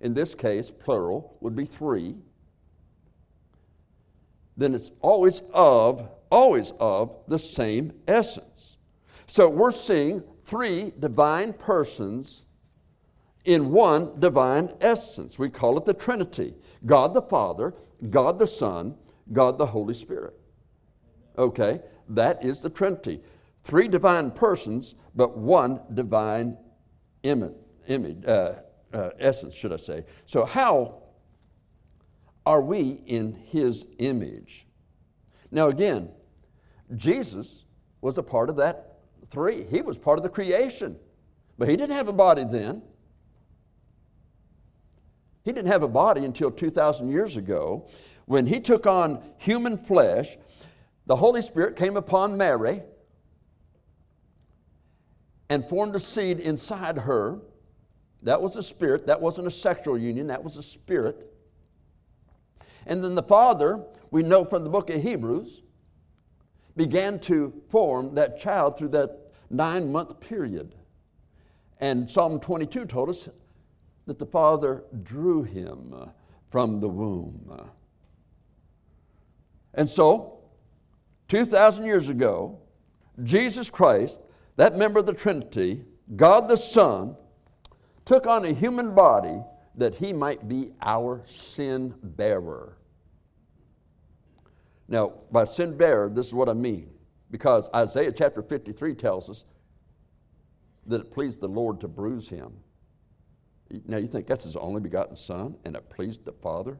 in 0.00 0.14
this 0.14 0.34
case, 0.34 0.70
plural 0.70 1.36
would 1.40 1.54
be 1.54 1.64
three, 1.64 2.16
then 4.56 4.74
it's 4.74 4.90
always 5.00 5.42
of, 5.52 6.08
always 6.30 6.72
of 6.80 7.14
the 7.28 7.38
same 7.38 7.92
essence. 8.06 8.76
So 9.26 9.48
we're 9.48 9.70
seeing 9.70 10.22
three 10.44 10.92
divine 10.98 11.52
persons 11.52 12.46
in 13.44 13.70
one 13.70 14.18
divine 14.20 14.70
essence. 14.80 15.38
We 15.38 15.50
call 15.50 15.78
it 15.78 15.84
the 15.84 15.94
Trinity 15.94 16.54
God 16.84 17.14
the 17.14 17.22
Father, 17.22 17.74
God 18.08 18.38
the 18.38 18.46
Son, 18.46 18.96
God 19.32 19.58
the 19.58 19.66
Holy 19.66 19.94
Spirit. 19.94 20.34
Okay, 21.38 21.80
that 22.08 22.44
is 22.44 22.60
the 22.60 22.70
Trinity. 22.70 23.20
Three 23.62 23.88
divine 23.88 24.30
persons, 24.30 24.94
but 25.14 25.36
one 25.36 25.80
divine 25.94 26.56
image, 27.22 27.54
image 27.86 28.24
uh, 28.26 28.54
uh, 28.92 29.10
essence, 29.18 29.54
should 29.54 29.72
I 29.72 29.76
say. 29.76 30.04
So, 30.26 30.44
how 30.44 31.02
are 32.46 32.62
we 32.62 33.02
in 33.06 33.32
His 33.32 33.86
image? 33.98 34.66
Now, 35.50 35.68
again, 35.68 36.10
Jesus 36.96 37.64
was 38.00 38.18
a 38.18 38.22
part 38.22 38.48
of 38.50 38.56
that 38.56 38.98
three. 39.30 39.64
He 39.64 39.80
was 39.80 39.98
part 39.98 40.18
of 40.18 40.22
the 40.22 40.28
creation, 40.28 40.96
but 41.58 41.68
He 41.68 41.76
didn't 41.76 41.96
have 41.96 42.08
a 42.08 42.12
body 42.12 42.44
then. 42.44 42.82
He 45.42 45.52
didn't 45.52 45.68
have 45.68 45.82
a 45.82 45.88
body 45.88 46.24
until 46.24 46.50
2,000 46.50 47.10
years 47.10 47.36
ago. 47.36 47.88
When 48.26 48.46
he 48.46 48.60
took 48.60 48.86
on 48.86 49.22
human 49.38 49.78
flesh, 49.78 50.36
the 51.06 51.16
Holy 51.16 51.42
Spirit 51.42 51.76
came 51.76 51.96
upon 51.96 52.36
Mary 52.36 52.82
and 55.48 55.66
formed 55.68 55.96
a 55.96 56.00
seed 56.00 56.38
inside 56.38 56.98
her. 56.98 57.40
That 58.22 58.40
was 58.40 58.54
a 58.56 58.62
spirit. 58.62 59.06
That 59.06 59.20
wasn't 59.20 59.48
a 59.48 59.50
sexual 59.50 59.98
union, 59.98 60.28
that 60.28 60.44
was 60.44 60.56
a 60.56 60.62
spirit. 60.62 61.26
And 62.86 63.02
then 63.02 63.14
the 63.14 63.22
Father, 63.22 63.82
we 64.10 64.22
know 64.22 64.44
from 64.44 64.62
the 64.62 64.70
book 64.70 64.90
of 64.90 65.02
Hebrews, 65.02 65.62
began 66.76 67.18
to 67.20 67.52
form 67.68 68.14
that 68.14 68.38
child 68.38 68.78
through 68.78 68.88
that 68.88 69.32
nine 69.50 69.90
month 69.90 70.20
period. 70.20 70.74
And 71.80 72.10
Psalm 72.10 72.40
22 72.40 72.84
told 72.84 73.08
us 73.08 73.28
that 74.06 74.18
the 74.18 74.26
Father 74.26 74.84
drew 75.02 75.42
him 75.42 75.94
from 76.50 76.80
the 76.80 76.88
womb. 76.88 77.70
And 79.74 79.88
so, 79.88 80.40
2,000 81.28 81.84
years 81.84 82.08
ago, 82.08 82.58
Jesus 83.22 83.70
Christ, 83.70 84.18
that 84.56 84.76
member 84.76 84.98
of 84.98 85.06
the 85.06 85.12
Trinity, 85.12 85.84
God 86.16 86.48
the 86.48 86.56
Son, 86.56 87.16
took 88.04 88.26
on 88.26 88.44
a 88.44 88.52
human 88.52 88.94
body 88.94 89.40
that 89.76 89.94
he 89.94 90.12
might 90.12 90.48
be 90.48 90.72
our 90.82 91.22
sin 91.24 91.94
bearer. 92.02 92.76
Now, 94.90 95.12
by 95.30 95.44
sin 95.44 95.76
bearer, 95.76 96.10
this 96.10 96.26
is 96.26 96.34
what 96.34 96.48
I 96.48 96.52
mean. 96.52 96.90
Because 97.30 97.70
Isaiah 97.74 98.12
chapter 98.12 98.42
53 98.42 98.94
tells 98.94 99.30
us 99.30 99.44
that 100.86 101.00
it 101.00 101.12
pleased 101.12 101.40
the 101.40 101.48
Lord 101.48 101.80
to 101.80 101.88
bruise 101.88 102.28
him. 102.28 102.52
Now 103.86 103.98
you 103.98 104.08
think 104.08 104.26
that's 104.26 104.42
his 104.42 104.56
only 104.56 104.80
begotten 104.80 105.14
Son, 105.14 105.56
and 105.64 105.76
it 105.76 105.88
pleased 105.88 106.24
the 106.24 106.32
Father 106.32 106.76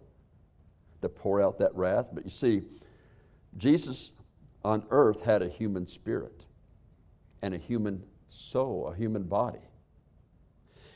to 1.02 1.08
pour 1.08 1.40
out 1.40 1.60
that 1.60 1.74
wrath. 1.76 2.08
But 2.12 2.24
you 2.24 2.30
see, 2.30 2.62
Jesus 3.56 4.10
on 4.64 4.84
earth 4.90 5.22
had 5.22 5.42
a 5.42 5.48
human 5.48 5.86
spirit 5.86 6.44
and 7.42 7.54
a 7.54 7.58
human 7.58 8.02
soul, 8.28 8.88
a 8.92 8.96
human 8.96 9.22
body. 9.22 9.60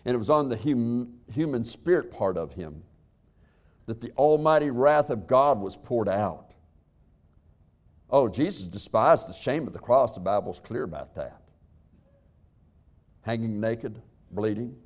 And 0.04 0.16
it 0.16 0.18
was 0.18 0.30
on 0.30 0.49
the 0.49 0.56
hum, 0.56 1.14
human 1.33 1.64
spirit 1.64 2.11
part 2.11 2.37
of 2.37 2.52
him 2.54 2.83
that 3.87 4.00
the 4.00 4.11
almighty 4.12 4.71
wrath 4.73 5.11
of 5.11 5.28
God 5.28 5.61
was 5.61 5.76
poured 5.76 6.09
out. 6.09 6.53
Oh, 8.14 8.28
Jesus 8.28 8.62
despised 8.62 9.28
the 9.28 9.33
shame 9.33 9.66
of 9.66 9.73
the 9.73 9.80
cross. 9.80 10.14
The 10.14 10.21
Bible's 10.21 10.61
clear 10.61 10.85
about 10.85 11.16
that. 11.16 11.42
Hanging 13.23 13.59
naked, 13.59 14.00
bleeding, 14.30 14.76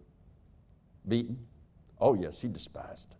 beaten? 1.06 1.38
Oh, 2.00 2.14
yes, 2.14 2.40
he 2.40 2.48
despised. 2.48 3.16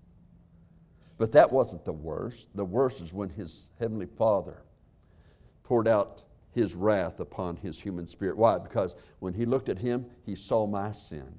But 1.19 1.31
that 1.33 1.53
wasn't 1.53 1.85
the 1.85 1.93
worst. 1.93 2.49
The 2.55 2.65
worst 2.65 3.03
is 3.03 3.13
when 3.13 3.29
his 3.29 3.69
heavenly 3.79 4.07
Father 4.07 4.63
poured 5.63 5.87
out 5.87 6.23
his 6.53 6.75
wrath 6.75 7.21
upon 7.21 7.57
his 7.57 7.79
human 7.79 8.07
spirit. 8.07 8.39
Why? 8.39 8.57
Because 8.57 8.97
when 9.19 9.35
he 9.35 9.45
looked 9.45 9.69
at 9.69 9.79
him, 9.79 10.07
he 10.25 10.35
saw 10.35 10.67
my 10.67 10.91
sin. 10.91 11.39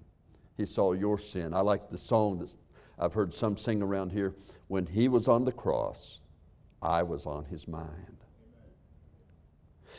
He 0.57 0.65
saw 0.65 0.93
your 0.93 1.17
sin. 1.17 1.55
I 1.55 1.61
like 1.61 1.89
the 1.89 1.97
song 1.97 2.37
that 2.37 2.55
I've 2.99 3.15
heard 3.15 3.33
some 3.33 3.57
sing 3.57 3.81
around 3.81 4.11
here. 4.11 4.35
When 4.67 4.85
he 4.85 5.07
was 5.07 5.27
on 5.27 5.43
the 5.43 5.51
cross, 5.51 6.21
I 6.83 7.01
was 7.01 7.25
on 7.25 7.45
his 7.45 7.67
mind. 7.67 8.18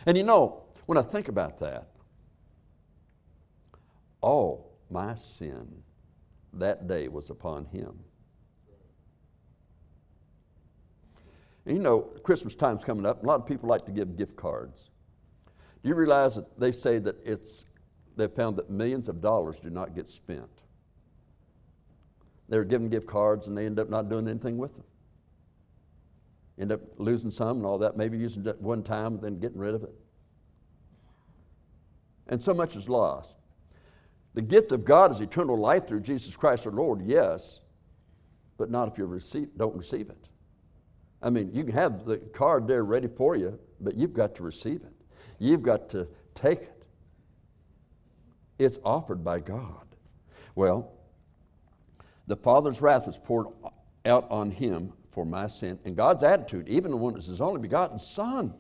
And 0.06 0.16
you 0.16 0.22
know, 0.22 0.62
when 0.86 0.98
I 0.98 1.02
think 1.02 1.28
about 1.28 1.58
that, 1.58 1.88
all 4.20 4.76
my 4.90 5.14
sin 5.14 5.82
that 6.54 6.88
day 6.88 7.08
was 7.08 7.30
upon 7.30 7.64
him. 7.66 7.98
And 11.66 11.76
you 11.76 11.82
know, 11.82 12.00
Christmas 12.00 12.54
time's 12.54 12.84
coming 12.84 13.06
up. 13.06 13.22
A 13.22 13.26
lot 13.26 13.40
of 13.40 13.46
people 13.46 13.68
like 13.68 13.84
to 13.86 13.92
give 13.92 14.16
gift 14.16 14.36
cards. 14.36 14.90
Do 15.82 15.88
you 15.88 15.94
realize 15.94 16.34
that 16.34 16.58
they 16.58 16.72
say 16.72 16.98
that 16.98 17.16
it's, 17.24 17.64
they've 18.16 18.30
found 18.30 18.56
that 18.56 18.70
millions 18.70 19.08
of 19.08 19.20
dollars 19.20 19.60
do 19.60 19.70
not 19.70 19.94
get 19.94 20.08
spent? 20.08 20.50
They're 22.48 22.64
given 22.64 22.88
gift 22.88 23.06
cards 23.06 23.46
and 23.46 23.56
they 23.56 23.66
end 23.66 23.78
up 23.78 23.88
not 23.88 24.08
doing 24.08 24.26
anything 24.26 24.58
with 24.58 24.74
them. 24.74 24.84
End 26.60 26.72
up 26.72 26.80
losing 26.98 27.30
some 27.30 27.56
and 27.56 27.66
all 27.66 27.78
that, 27.78 27.96
maybe 27.96 28.18
using 28.18 28.46
it 28.46 28.60
one 28.60 28.82
time 28.82 29.14
and 29.14 29.22
then 29.22 29.38
getting 29.38 29.58
rid 29.58 29.74
of 29.74 29.82
it. 29.82 29.94
And 32.28 32.40
so 32.40 32.52
much 32.52 32.76
is 32.76 32.88
lost. 32.88 33.36
The 34.34 34.42
gift 34.42 34.70
of 34.70 34.84
God 34.84 35.10
is 35.10 35.20
eternal 35.20 35.56
life 35.56 35.88
through 35.88 36.00
Jesus 36.00 36.36
Christ 36.36 36.66
our 36.66 36.72
Lord, 36.72 37.02
yes, 37.02 37.62
but 38.58 38.70
not 38.70 38.88
if 38.88 38.98
you 38.98 39.06
receive, 39.06 39.48
don't 39.56 39.74
receive 39.74 40.10
it. 40.10 40.28
I 41.22 41.30
mean, 41.30 41.50
you 41.52 41.64
can 41.64 41.72
have 41.72 42.04
the 42.04 42.18
card 42.18 42.68
there 42.68 42.84
ready 42.84 43.08
for 43.08 43.36
you, 43.36 43.58
but 43.80 43.94
you've 43.96 44.12
got 44.12 44.34
to 44.36 44.42
receive 44.42 44.82
it. 44.82 44.92
You've 45.38 45.62
got 45.62 45.88
to 45.90 46.06
take 46.34 46.60
it. 46.62 46.82
It's 48.58 48.78
offered 48.84 49.24
by 49.24 49.40
God. 49.40 49.86
Well, 50.54 50.92
the 52.26 52.36
Father's 52.36 52.82
wrath 52.82 53.06
was 53.06 53.18
poured 53.18 53.46
out 54.04 54.30
on 54.30 54.50
him 54.50 54.92
for 55.10 55.24
my 55.24 55.46
sin. 55.46 55.78
And 55.84 55.96
God's 55.96 56.22
attitude, 56.22 56.68
even 56.68 56.98
when 57.00 57.14
it 57.14 57.16
was 57.16 57.26
his 57.26 57.40
only 57.40 57.60
begotten 57.60 57.98
Son, 57.98 58.54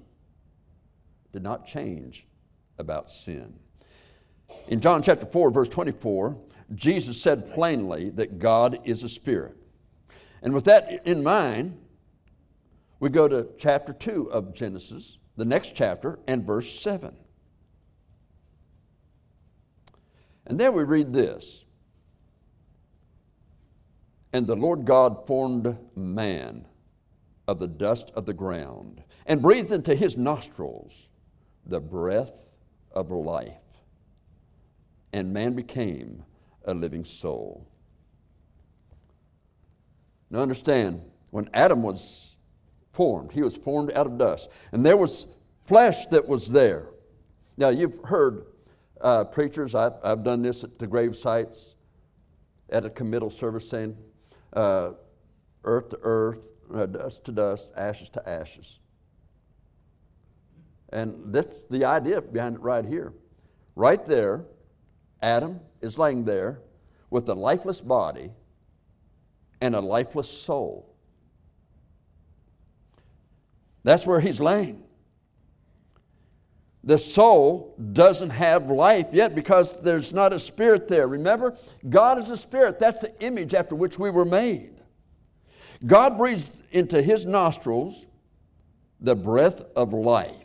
did 1.32 1.42
not 1.42 1.66
change 1.66 2.26
about 2.78 3.08
sin. 3.08 3.54
In 4.68 4.80
John 4.80 5.02
chapter 5.02 5.26
4, 5.26 5.50
verse 5.50 5.68
24, 5.68 6.36
Jesus 6.74 7.20
said 7.20 7.52
plainly 7.54 8.10
that 8.10 8.38
God 8.38 8.80
is 8.84 9.02
a 9.02 9.08
spirit. 9.08 9.56
And 10.42 10.52
with 10.52 10.64
that 10.64 11.06
in 11.06 11.22
mind, 11.22 11.78
we 12.98 13.08
go 13.08 13.28
to 13.28 13.48
chapter 13.58 13.92
2 13.92 14.32
of 14.32 14.54
Genesis, 14.54 15.18
the 15.36 15.44
next 15.44 15.74
chapter, 15.74 16.18
and 16.26 16.44
verse 16.44 16.80
7. 16.80 17.14
And 20.46 20.58
there 20.58 20.72
we 20.72 20.82
read 20.82 21.12
this 21.12 21.64
And 24.32 24.46
the 24.46 24.56
Lord 24.56 24.84
God 24.84 25.26
formed 25.26 25.76
man 25.96 26.66
of 27.48 27.58
the 27.58 27.68
dust 27.68 28.12
of 28.14 28.26
the 28.26 28.32
ground 28.32 29.02
and 29.26 29.42
breathed 29.42 29.72
into 29.72 29.94
his 29.94 30.16
nostrils 30.16 31.08
the 31.66 31.80
breath 31.80 32.48
of 32.92 33.10
life 33.10 33.54
and 35.12 35.32
man 35.32 35.54
became 35.54 36.24
a 36.64 36.74
living 36.74 37.04
soul. 37.04 37.66
Now, 40.30 40.40
understand, 40.40 41.02
when 41.30 41.50
Adam 41.52 41.82
was 41.82 42.36
formed, 42.92 43.32
he 43.32 43.42
was 43.42 43.56
formed 43.56 43.92
out 43.92 44.06
of 44.06 44.18
dust, 44.18 44.48
and 44.72 44.86
there 44.86 44.96
was 44.96 45.26
flesh 45.64 46.06
that 46.06 46.28
was 46.28 46.52
there. 46.52 46.86
Now, 47.56 47.70
you've 47.70 47.98
heard 48.04 48.46
uh, 49.00 49.24
preachers, 49.24 49.74
I've, 49.74 49.94
I've 50.02 50.22
done 50.22 50.42
this 50.42 50.62
at 50.62 50.78
the 50.78 50.86
grave 50.86 51.16
sites, 51.16 51.74
at 52.68 52.84
a 52.84 52.90
committal 52.90 53.30
service 53.30 53.68
saying, 53.68 53.96
uh, 54.52 54.92
earth 55.64 55.90
to 55.90 55.98
earth, 56.02 56.52
uh, 56.74 56.86
dust 56.86 57.24
to 57.24 57.32
dust, 57.32 57.68
ashes 57.76 58.08
to 58.10 58.28
ashes. 58.28 58.78
And 60.92 61.32
that's 61.32 61.64
the 61.64 61.84
idea 61.84 62.20
behind 62.20 62.56
it 62.56 62.62
right 62.62 62.84
here. 62.84 63.12
Right 63.76 64.04
there, 64.04 64.44
Adam 65.22 65.60
is 65.80 65.98
laying 65.98 66.24
there 66.24 66.60
with 67.10 67.28
a 67.28 67.34
lifeless 67.34 67.80
body 67.80 68.30
and 69.60 69.74
a 69.74 69.80
lifeless 69.80 70.28
soul. 70.28 70.94
That's 73.84 74.06
where 74.06 74.20
he's 74.20 74.40
laying. 74.40 74.82
The 76.82 76.98
soul 76.98 77.74
doesn't 77.92 78.30
have 78.30 78.70
life 78.70 79.08
yet 79.12 79.34
because 79.34 79.80
there's 79.82 80.12
not 80.12 80.32
a 80.32 80.38
spirit 80.38 80.88
there. 80.88 81.06
Remember, 81.06 81.56
God 81.88 82.18
is 82.18 82.30
a 82.30 82.36
spirit. 82.36 82.78
That's 82.78 83.00
the 83.00 83.12
image 83.20 83.52
after 83.52 83.74
which 83.74 83.98
we 83.98 84.10
were 84.10 84.24
made. 84.24 84.80
God 85.84 86.16
breathes 86.16 86.50
into 86.70 87.02
his 87.02 87.26
nostrils 87.26 88.06
the 89.00 89.14
breath 89.14 89.62
of 89.76 89.92
life. 89.92 90.36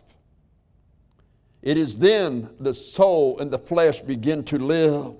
It 1.61 1.77
is 1.77 1.97
then 1.97 2.49
the 2.59 2.73
soul 2.73 3.39
and 3.39 3.51
the 3.51 3.57
flesh 3.57 4.01
begin 4.01 4.43
to 4.45 4.57
live. 4.59 5.15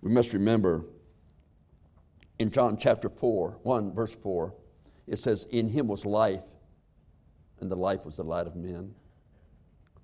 We 0.00 0.10
must 0.10 0.32
remember 0.32 0.84
in 2.38 2.50
John 2.50 2.76
chapter 2.76 3.08
4, 3.08 3.58
1 3.62 3.94
verse 3.94 4.14
4, 4.14 4.52
it 5.06 5.18
says, 5.18 5.46
In 5.50 5.68
him 5.68 5.86
was 5.86 6.04
life, 6.04 6.42
and 7.62 7.70
the 7.70 7.76
life 7.76 8.04
was 8.04 8.16
the 8.16 8.24
light 8.24 8.46
of 8.46 8.56
men. 8.56 8.92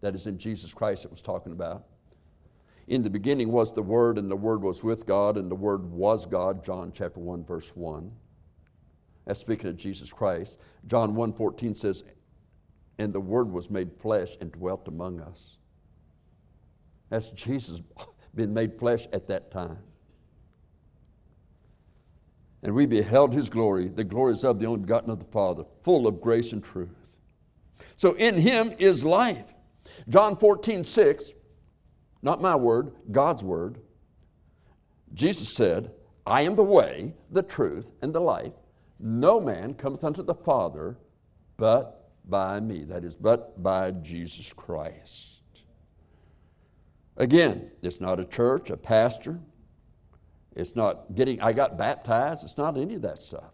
That 0.01 0.15
is 0.15 0.29
in 0.29 0.39
Jesus 0.39 0.73
Christ 0.73 1.05
it 1.05 1.11
was 1.11 1.21
talking 1.21 1.53
about. 1.53 1.85
In 2.87 3.03
the 3.03 3.11
beginning 3.11 3.53
was 3.53 3.75
the 3.75 3.83
Word, 3.83 4.17
and 4.17 4.31
the 4.31 4.37
Word 4.37 4.63
was 4.63 4.83
with 4.83 5.05
God, 5.05 5.37
and 5.37 5.51
the 5.51 5.57
Word 5.57 5.85
was 5.91 6.25
God, 6.25 6.65
John 6.65 6.93
chapter 6.95 7.21
1, 7.21 7.45
verse 7.45 7.71
1. 7.75 8.11
That's 9.27 9.41
speaking 9.41 9.69
of 9.69 9.77
Jesus 9.77 10.11
Christ. 10.11 10.59
John 10.87 11.15
1 11.15 11.35
14 11.35 11.75
says, 11.75 12.05
And 12.99 13.13
the 13.13 13.21
Word 13.21 13.53
was 13.53 13.69
made 13.69 13.91
flesh 13.93 14.39
and 14.41 14.51
dwelt 14.53 14.87
among 14.89 15.21
us. 15.21 15.57
That's 17.11 17.31
Jesus 17.31 17.83
being 18.35 18.55
made 18.55 18.79
flesh 18.79 19.07
at 19.13 19.27
that 19.27 19.51
time. 19.51 19.79
And 22.63 22.73
we 22.73 22.87
beheld 22.87 23.35
his 23.35 23.51
glory, 23.51 23.89
the 23.89 24.05
glories 24.05 24.45
of 24.45 24.61
the 24.61 24.67
only 24.67 24.81
begotten 24.81 25.11
of 25.11 25.19
the 25.19 25.25
Father, 25.27 25.65
full 25.83 26.07
of 26.07 26.21
grace 26.21 26.53
and 26.53 26.63
truth. 26.63 27.08
So 27.99 28.15
in 28.15 28.37
him 28.37 28.73
is 28.79 29.05
life. 29.05 29.53
John 30.09 30.37
14, 30.37 30.85
6, 30.85 31.33
not 32.23 32.41
my 32.41 32.57
word, 32.57 32.93
God's 33.11 33.45
word. 33.45 33.79
Jesus 35.13 35.49
said, 35.49 35.91
I 36.25 36.43
am 36.43 36.55
the 36.57 36.63
way, 36.63 37.13
the 37.31 37.43
truth, 37.43 37.91
and 38.01 38.15
the 38.15 38.21
life. 38.21 38.53
No 39.01 39.41
man 39.41 39.75
cometh 39.75 40.05
unto 40.05 40.23
the 40.23 40.35
Father 40.35 40.97
but 41.57 42.13
by 42.25 42.61
me. 42.61 42.85
That 42.85 43.05
is, 43.05 43.17
but 43.17 43.61
by 43.63 43.91
Jesus 43.91 44.53
Christ. 44.53 45.41
Again, 47.17 47.71
it's 47.83 48.01
not 48.01 48.21
a 48.21 48.25
church, 48.25 48.71
a 48.71 48.77
pastor. 48.77 49.41
It's 50.55 50.77
not 50.77 51.15
getting, 51.17 51.41
I 51.41 51.53
got 51.53 51.77
baptized. 51.77 52.45
It's 52.45 52.57
not 52.57 52.79
any 52.79 52.95
of 52.95 53.03
that 53.03 53.19
stuff. 53.19 53.53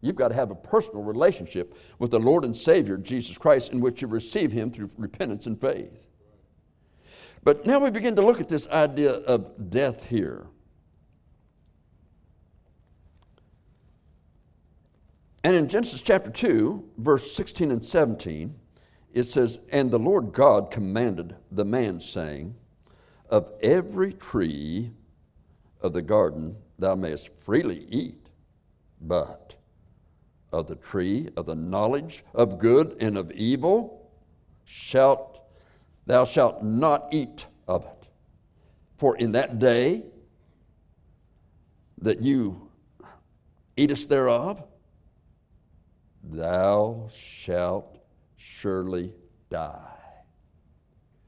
You've 0.00 0.16
got 0.16 0.28
to 0.28 0.34
have 0.34 0.50
a 0.50 0.54
personal 0.54 1.02
relationship 1.02 1.76
with 1.98 2.10
the 2.10 2.20
Lord 2.20 2.44
and 2.44 2.54
Savior, 2.54 2.96
Jesus 2.96 3.38
Christ, 3.38 3.72
in 3.72 3.80
which 3.80 4.02
you 4.02 4.08
receive 4.08 4.52
Him 4.52 4.70
through 4.70 4.90
repentance 4.96 5.46
and 5.46 5.60
faith. 5.60 6.08
But 7.42 7.64
now 7.64 7.78
we 7.78 7.90
begin 7.90 8.16
to 8.16 8.22
look 8.22 8.40
at 8.40 8.48
this 8.48 8.68
idea 8.68 9.12
of 9.12 9.70
death 9.70 10.04
here. 10.04 10.46
And 15.44 15.54
in 15.54 15.68
Genesis 15.68 16.02
chapter 16.02 16.30
2, 16.30 16.90
verse 16.98 17.30
16 17.32 17.70
and 17.70 17.84
17, 17.84 18.54
it 19.14 19.24
says, 19.24 19.60
And 19.70 19.90
the 19.90 19.98
Lord 19.98 20.32
God 20.32 20.70
commanded 20.70 21.36
the 21.52 21.64
man, 21.64 22.00
saying, 22.00 22.56
Of 23.30 23.52
every 23.62 24.12
tree 24.12 24.90
of 25.80 25.92
the 25.92 26.02
garden 26.02 26.56
thou 26.78 26.96
mayest 26.96 27.30
freely 27.40 27.86
eat, 27.88 28.28
but 29.00 29.55
of 30.52 30.66
the 30.66 30.76
tree 30.76 31.28
of 31.36 31.46
the 31.46 31.54
knowledge 31.54 32.24
of 32.34 32.58
good 32.58 32.96
and 33.00 33.16
of 33.16 33.30
evil 33.32 34.10
shalt 34.64 35.40
thou 36.06 36.24
shalt 36.24 36.62
not 36.62 37.08
eat 37.10 37.46
of 37.66 37.84
it. 37.84 38.08
For 38.96 39.16
in 39.16 39.32
that 39.32 39.58
day 39.58 40.04
that 41.98 42.20
you 42.20 42.70
eatest 43.76 44.08
thereof, 44.08 44.62
thou 46.22 47.08
shalt 47.12 47.98
surely 48.36 49.12
die. 49.50 49.92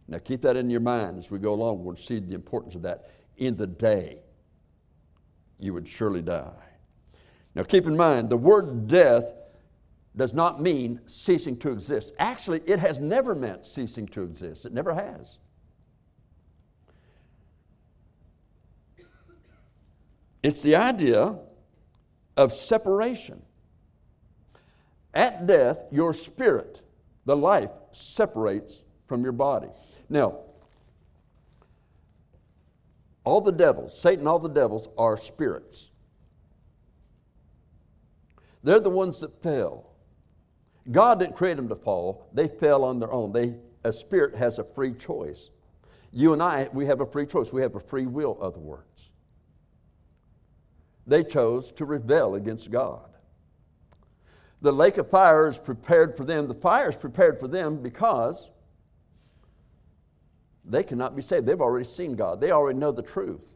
Now 0.06 0.18
keep 0.18 0.42
that 0.42 0.56
in 0.56 0.70
your 0.70 0.80
mind 0.80 1.18
as 1.18 1.30
we 1.30 1.38
go 1.38 1.52
along. 1.52 1.84
We'll 1.84 1.96
see 1.96 2.18
the 2.18 2.34
importance 2.34 2.74
of 2.74 2.82
that. 2.82 3.10
In 3.36 3.56
the 3.56 3.66
day, 3.66 4.20
you 5.58 5.74
would 5.74 5.86
surely 5.86 6.22
die. 6.22 6.67
Now 7.58 7.64
keep 7.64 7.88
in 7.88 7.96
mind, 7.96 8.30
the 8.30 8.36
word 8.36 8.86
death 8.86 9.32
does 10.14 10.32
not 10.32 10.62
mean 10.62 11.00
ceasing 11.06 11.56
to 11.56 11.72
exist. 11.72 12.12
Actually, 12.16 12.60
it 12.66 12.78
has 12.78 13.00
never 13.00 13.34
meant 13.34 13.66
ceasing 13.66 14.06
to 14.06 14.22
exist, 14.22 14.64
it 14.64 14.72
never 14.72 14.94
has. 14.94 15.38
It's 20.40 20.62
the 20.62 20.76
idea 20.76 21.36
of 22.36 22.52
separation. 22.52 23.42
At 25.12 25.48
death, 25.48 25.84
your 25.90 26.14
spirit, 26.14 26.82
the 27.24 27.36
life, 27.36 27.72
separates 27.90 28.84
from 29.08 29.24
your 29.24 29.32
body. 29.32 29.70
Now, 30.08 30.42
all 33.24 33.40
the 33.40 33.50
devils, 33.50 34.00
Satan, 34.00 34.28
all 34.28 34.38
the 34.38 34.48
devils 34.48 34.86
are 34.96 35.16
spirits. 35.16 35.90
They're 38.62 38.80
the 38.80 38.90
ones 38.90 39.20
that 39.20 39.42
fell. 39.42 39.92
God 40.90 41.20
didn't 41.20 41.36
create 41.36 41.56
them 41.56 41.68
to 41.68 41.76
fall, 41.76 42.28
they 42.32 42.48
fell 42.48 42.84
on 42.84 42.98
their 42.98 43.12
own. 43.12 43.32
They, 43.32 43.54
a 43.84 43.92
spirit 43.92 44.34
has 44.34 44.58
a 44.58 44.64
free 44.64 44.94
choice. 44.94 45.50
You 46.12 46.32
and 46.32 46.42
I, 46.42 46.68
we 46.72 46.86
have 46.86 47.00
a 47.00 47.06
free 47.06 47.26
choice. 47.26 47.52
We 47.52 47.62
have 47.62 47.74
a 47.74 47.80
free 47.80 48.06
will, 48.06 48.38
other 48.40 48.60
words. 48.60 49.10
They 51.06 51.22
chose 51.22 51.72
to 51.72 51.84
rebel 51.84 52.34
against 52.34 52.70
God. 52.70 53.08
The 54.60 54.72
lake 54.72 54.98
of 54.98 55.08
fire 55.08 55.48
is 55.48 55.58
prepared 55.58 56.16
for 56.16 56.24
them. 56.24 56.48
The 56.48 56.54
fire 56.54 56.88
is 56.88 56.96
prepared 56.96 57.38
for 57.38 57.48
them 57.48 57.80
because 57.82 58.50
they 60.64 60.82
cannot 60.82 61.14
be 61.14 61.22
saved. 61.22 61.46
They've 61.46 61.60
already 61.60 61.86
seen 61.86 62.14
God, 62.14 62.40
they 62.40 62.50
already 62.50 62.78
know 62.78 62.92
the 62.92 63.02
truth. 63.02 63.46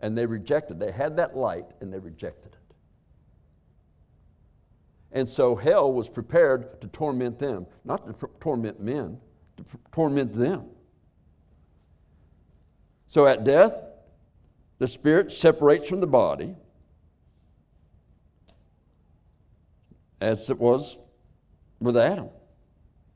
And 0.00 0.16
they 0.16 0.26
rejected. 0.26 0.80
They 0.80 0.92
had 0.92 1.16
that 1.16 1.36
light 1.36 1.66
and 1.80 1.92
they 1.92 1.98
rejected 1.98 2.52
it. 2.52 2.74
And 5.12 5.28
so 5.28 5.56
hell 5.56 5.92
was 5.92 6.08
prepared 6.08 6.80
to 6.80 6.86
torment 6.86 7.38
them, 7.38 7.66
not 7.84 8.06
to 8.06 8.28
torment 8.38 8.80
men, 8.80 9.18
to 9.56 9.64
torment 9.92 10.32
them. 10.32 10.66
So 13.06 13.26
at 13.26 13.42
death, 13.42 13.82
the 14.78 14.86
spirit 14.86 15.32
separates 15.32 15.88
from 15.88 16.00
the 16.00 16.06
body, 16.06 16.54
as 20.20 20.48
it 20.48 20.58
was 20.58 20.96
with 21.80 21.96
Adam. 21.96 22.28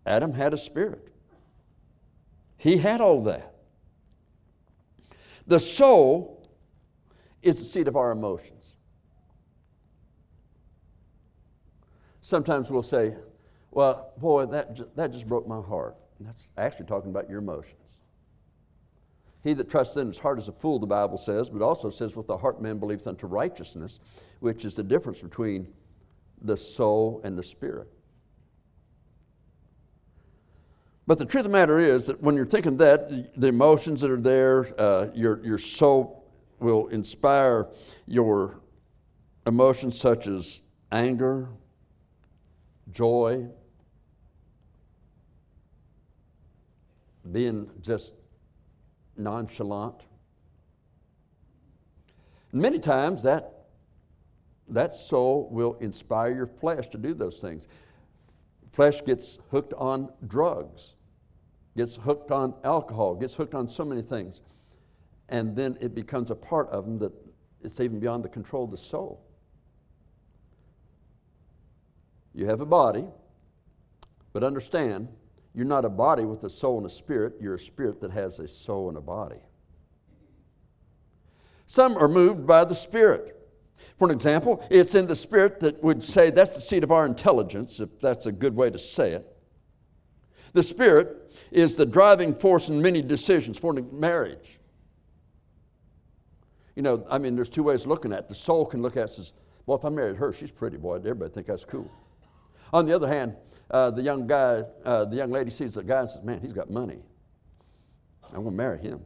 Adam 0.05 0.33
had 0.33 0.53
a 0.53 0.59
spirit, 0.59 1.09
he 2.57 2.79
had 2.79 3.01
all 3.01 3.23
that. 3.25 3.55
The 5.47 5.61
soul 5.61 6.34
is 7.44 7.59
the 7.59 7.64
seat 7.64 7.88
of 7.88 7.96
our 7.96 8.11
emotions. 8.11 8.76
sometimes 12.24 12.70
we'll 12.70 12.83
say, 12.83 13.14
well, 13.70 14.12
boy, 14.16 14.46
that, 14.46 14.74
just, 14.74 14.96
that 14.96 15.12
just 15.12 15.28
broke 15.28 15.46
my 15.46 15.61
heart. 15.61 15.94
And 16.18 16.26
that's 16.26 16.50
actually 16.57 16.87
talking 16.87 17.11
about 17.11 17.28
your 17.28 17.38
emotions. 17.38 18.00
He 19.42 19.52
that 19.52 19.68
trusts 19.68 19.96
in 19.98 20.07
his 20.07 20.18
heart 20.18 20.38
is 20.38 20.48
a 20.48 20.52
fool, 20.52 20.78
the 20.78 20.87
Bible 20.87 21.18
says, 21.18 21.50
but 21.50 21.61
also 21.61 21.90
says, 21.90 22.16
with 22.16 22.26
the 22.26 22.38
heart 22.38 22.62
man 22.62 22.78
believes 22.78 23.07
unto 23.07 23.26
righteousness, 23.26 24.00
which 24.40 24.64
is 24.64 24.74
the 24.74 24.83
difference 24.83 25.20
between 25.20 25.68
the 26.40 26.57
soul 26.57 27.20
and 27.24 27.37
the 27.37 27.42
spirit. 27.42 27.88
But 31.07 31.18
the 31.18 31.26
truth 31.26 31.44
of 31.44 31.52
the 31.52 31.59
matter 31.59 31.78
is 31.78 32.07
that 32.07 32.22
when 32.22 32.37
you're 32.37 32.46
thinking 32.46 32.78
that, 32.78 33.38
the 33.38 33.48
emotions 33.48 34.00
that 34.00 34.11
are 34.11 34.20
there, 34.20 34.80
uh, 34.80 35.09
your, 35.14 35.44
your 35.44 35.59
soul 35.59 36.23
will 36.58 36.88
inspire 36.88 37.68
your 38.06 38.60
emotions 39.46 39.98
such 39.98 40.26
as 40.26 40.62
anger, 40.90 41.48
joy, 42.90 43.46
being 47.30 47.70
just 47.80 48.14
nonchalant. 49.16 50.02
Many 52.52 52.78
times 52.78 53.22
that, 53.24 53.66
that 54.68 54.94
soul 54.94 55.48
will 55.50 55.74
inspire 55.80 56.32
your 56.34 56.46
flesh 56.46 56.86
to 56.88 56.98
do 56.98 57.14
those 57.14 57.40
things. 57.40 57.66
Flesh 58.72 59.04
gets 59.04 59.38
hooked 59.50 59.74
on 59.74 60.12
drugs, 60.26 60.94
gets 61.76 61.96
hooked 61.96 62.30
on 62.30 62.54
alcohol, 62.64 63.14
gets 63.14 63.34
hooked 63.34 63.54
on 63.54 63.68
so 63.68 63.84
many 63.84 64.02
things. 64.02 64.40
And 65.28 65.56
then 65.56 65.78
it 65.80 65.94
becomes 65.94 66.30
a 66.30 66.34
part 66.34 66.68
of 66.68 66.84
them 66.84 66.98
that 66.98 67.12
it's 67.62 67.80
even 67.80 67.98
beyond 67.98 68.24
the 68.24 68.28
control 68.28 68.64
of 68.64 68.70
the 68.70 68.78
soul. 68.78 69.24
You 72.34 72.46
have 72.46 72.60
a 72.60 72.66
body, 72.66 73.06
but 74.32 74.42
understand, 74.42 75.08
you're 75.54 75.64
not 75.64 75.84
a 75.84 75.88
body 75.88 76.24
with 76.24 76.44
a 76.44 76.50
soul 76.50 76.78
and 76.78 76.87
a 76.87 76.90
spirit. 76.90 77.34
You're 77.40 77.54
a 77.54 77.58
spirit 77.58 78.00
that 78.00 78.10
has 78.10 78.38
a 78.38 78.48
soul 78.48 78.88
and 78.88 78.98
a 78.98 79.00
body. 79.00 79.40
Some 81.66 81.96
are 81.96 82.08
moved 82.08 82.46
by 82.46 82.64
the 82.64 82.74
Spirit. 82.74 83.30
For 83.98 84.06
an 84.06 84.14
example, 84.14 84.64
it's 84.70 84.94
in 84.94 85.06
the 85.06 85.16
Spirit 85.16 85.60
that 85.60 85.82
would 85.82 86.04
say 86.04 86.30
that's 86.30 86.54
the 86.54 86.60
seat 86.60 86.84
of 86.84 86.92
our 86.92 87.06
intelligence, 87.06 87.80
if 87.80 88.00
that's 88.00 88.26
a 88.26 88.32
good 88.32 88.54
way 88.54 88.70
to 88.70 88.78
say 88.78 89.12
it. 89.12 89.37
The 90.52 90.62
Spirit 90.62 91.32
is 91.50 91.74
the 91.74 91.87
driving 91.87 92.34
force 92.34 92.68
in 92.68 92.82
many 92.82 93.02
decisions 93.02 93.58
for 93.58 93.72
marriage. 93.72 94.58
You 96.76 96.82
know, 96.82 97.06
I 97.08 97.18
mean, 97.18 97.37
there's 97.37 97.48
two 97.48 97.62
ways 97.62 97.82
of 97.82 97.88
looking 97.88 98.12
at 98.12 98.20
it. 98.20 98.28
The 98.28 98.34
soul 98.34 98.66
can 98.66 98.82
look 98.82 98.96
at 98.96 99.04
it 99.04 99.10
says, 99.10 99.32
well, 99.66 99.78
if 99.78 99.84
I 99.84 99.88
married 99.88 100.16
her, 100.16 100.32
she's 100.32 100.50
pretty, 100.50 100.76
boy. 100.76 100.96
Everybody 100.96 101.32
think 101.32 101.46
that's 101.46 101.64
cool. 101.64 101.90
On 102.72 102.84
the 102.84 102.94
other 102.94 103.08
hand, 103.08 103.37
uh, 103.70 103.90
the 103.90 104.02
young 104.02 104.26
guy, 104.26 104.62
uh, 104.84 105.04
the 105.04 105.16
young 105.16 105.30
lady 105.30 105.50
sees 105.50 105.74
the 105.74 105.82
guy 105.82 106.00
and 106.00 106.08
says, 106.08 106.22
man, 106.22 106.40
he's 106.40 106.52
got 106.52 106.70
money. 106.70 106.98
I'm 108.28 108.42
going 108.42 108.46
to 108.46 108.50
marry 108.50 108.78
him. 108.78 109.00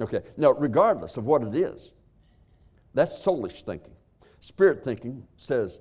Okay, 0.00 0.20
now, 0.36 0.52
regardless 0.52 1.16
of 1.16 1.24
what 1.24 1.42
it 1.42 1.54
is, 1.54 1.92
that's 2.94 3.12
soulish 3.12 3.62
thinking. 3.64 3.92
Spirit 4.40 4.82
thinking 4.82 5.26
says, 5.36 5.78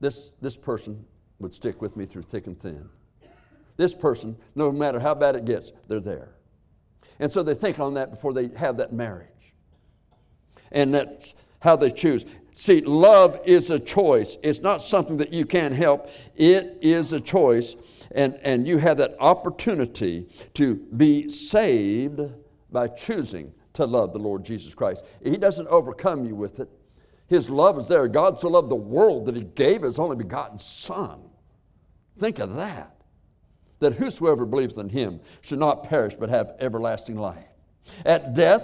this, 0.00 0.32
this 0.42 0.56
person 0.56 1.04
would 1.38 1.54
stick 1.54 1.80
with 1.80 1.96
me 1.96 2.04
through 2.04 2.22
thick 2.22 2.46
and 2.46 2.60
thin. 2.60 2.88
This 3.76 3.94
person, 3.94 4.36
no 4.54 4.70
matter 4.70 5.00
how 5.00 5.14
bad 5.14 5.34
it 5.34 5.44
gets, 5.44 5.72
they're 5.88 6.00
there. 6.00 6.34
And 7.18 7.32
so 7.32 7.42
they 7.42 7.54
think 7.54 7.80
on 7.80 7.94
that 7.94 8.10
before 8.10 8.32
they 8.32 8.48
have 8.56 8.76
that 8.76 8.92
marriage. 8.92 9.31
And 10.72 10.92
that's 10.92 11.34
how 11.60 11.76
they 11.76 11.90
choose. 11.90 12.26
See, 12.54 12.80
love 12.80 13.40
is 13.44 13.70
a 13.70 13.78
choice. 13.78 14.36
It's 14.42 14.60
not 14.60 14.82
something 14.82 15.16
that 15.18 15.32
you 15.32 15.46
can't 15.46 15.74
help, 15.74 16.08
it 16.36 16.78
is 16.82 17.12
a 17.12 17.20
choice. 17.20 17.76
And, 18.14 18.38
and 18.42 18.68
you 18.68 18.76
have 18.76 18.98
that 18.98 19.14
opportunity 19.20 20.28
to 20.54 20.74
be 20.74 21.30
saved 21.30 22.20
by 22.70 22.88
choosing 22.88 23.54
to 23.72 23.86
love 23.86 24.12
the 24.12 24.18
Lord 24.18 24.44
Jesus 24.44 24.74
Christ. 24.74 25.02
He 25.24 25.38
doesn't 25.38 25.66
overcome 25.68 26.26
you 26.26 26.34
with 26.34 26.60
it. 26.60 26.68
His 27.28 27.48
love 27.48 27.78
is 27.78 27.88
there. 27.88 28.06
God 28.08 28.38
so 28.38 28.48
loved 28.48 28.68
the 28.68 28.76
world 28.76 29.24
that 29.26 29.36
He 29.36 29.42
gave 29.42 29.80
His 29.80 29.98
only 29.98 30.16
begotten 30.16 30.58
Son. 30.58 31.20
Think 32.18 32.38
of 32.38 32.56
that. 32.56 32.94
That 33.78 33.94
whosoever 33.94 34.44
believes 34.44 34.76
in 34.76 34.90
Him 34.90 35.20
should 35.40 35.58
not 35.58 35.84
perish 35.84 36.14
but 36.14 36.28
have 36.28 36.54
everlasting 36.58 37.16
life. 37.16 37.46
At 38.04 38.34
death, 38.34 38.62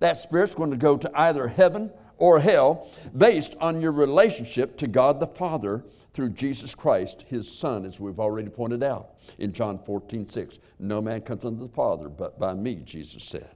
that 0.00 0.18
spirit's 0.18 0.54
going 0.54 0.70
to 0.70 0.76
go 0.76 0.96
to 0.96 1.10
either 1.14 1.46
heaven 1.46 1.92
or 2.16 2.40
hell 2.40 2.88
based 3.16 3.54
on 3.60 3.80
your 3.80 3.92
relationship 3.92 4.76
to 4.78 4.86
God 4.86 5.20
the 5.20 5.26
Father 5.26 5.84
through 6.12 6.30
Jesus 6.30 6.74
Christ, 6.74 7.24
his 7.28 7.50
Son, 7.50 7.84
as 7.84 8.00
we've 8.00 8.18
already 8.18 8.48
pointed 8.48 8.82
out 8.82 9.14
in 9.38 9.52
John 9.52 9.78
14, 9.78 10.26
6. 10.26 10.58
No 10.78 11.00
man 11.00 11.20
comes 11.20 11.44
unto 11.44 11.60
the 11.66 11.72
Father 11.72 12.08
but 12.08 12.38
by 12.38 12.52
me, 12.54 12.76
Jesus 12.76 13.22
said. 13.22 13.54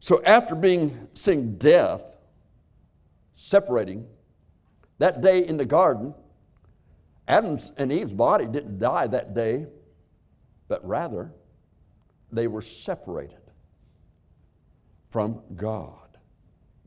So 0.00 0.22
after 0.24 0.54
being 0.54 1.08
seeing 1.14 1.56
death 1.56 2.04
separating, 3.34 4.06
that 4.98 5.20
day 5.20 5.46
in 5.46 5.56
the 5.56 5.64
garden, 5.64 6.14
Adam's 7.26 7.72
and 7.76 7.92
Eve's 7.92 8.12
body 8.12 8.46
didn't 8.46 8.78
die 8.78 9.06
that 9.08 9.34
day, 9.34 9.66
but 10.68 10.86
rather 10.86 11.32
they 12.30 12.46
were 12.46 12.62
separated 12.62 13.41
from 15.12 15.42
God 15.54 16.18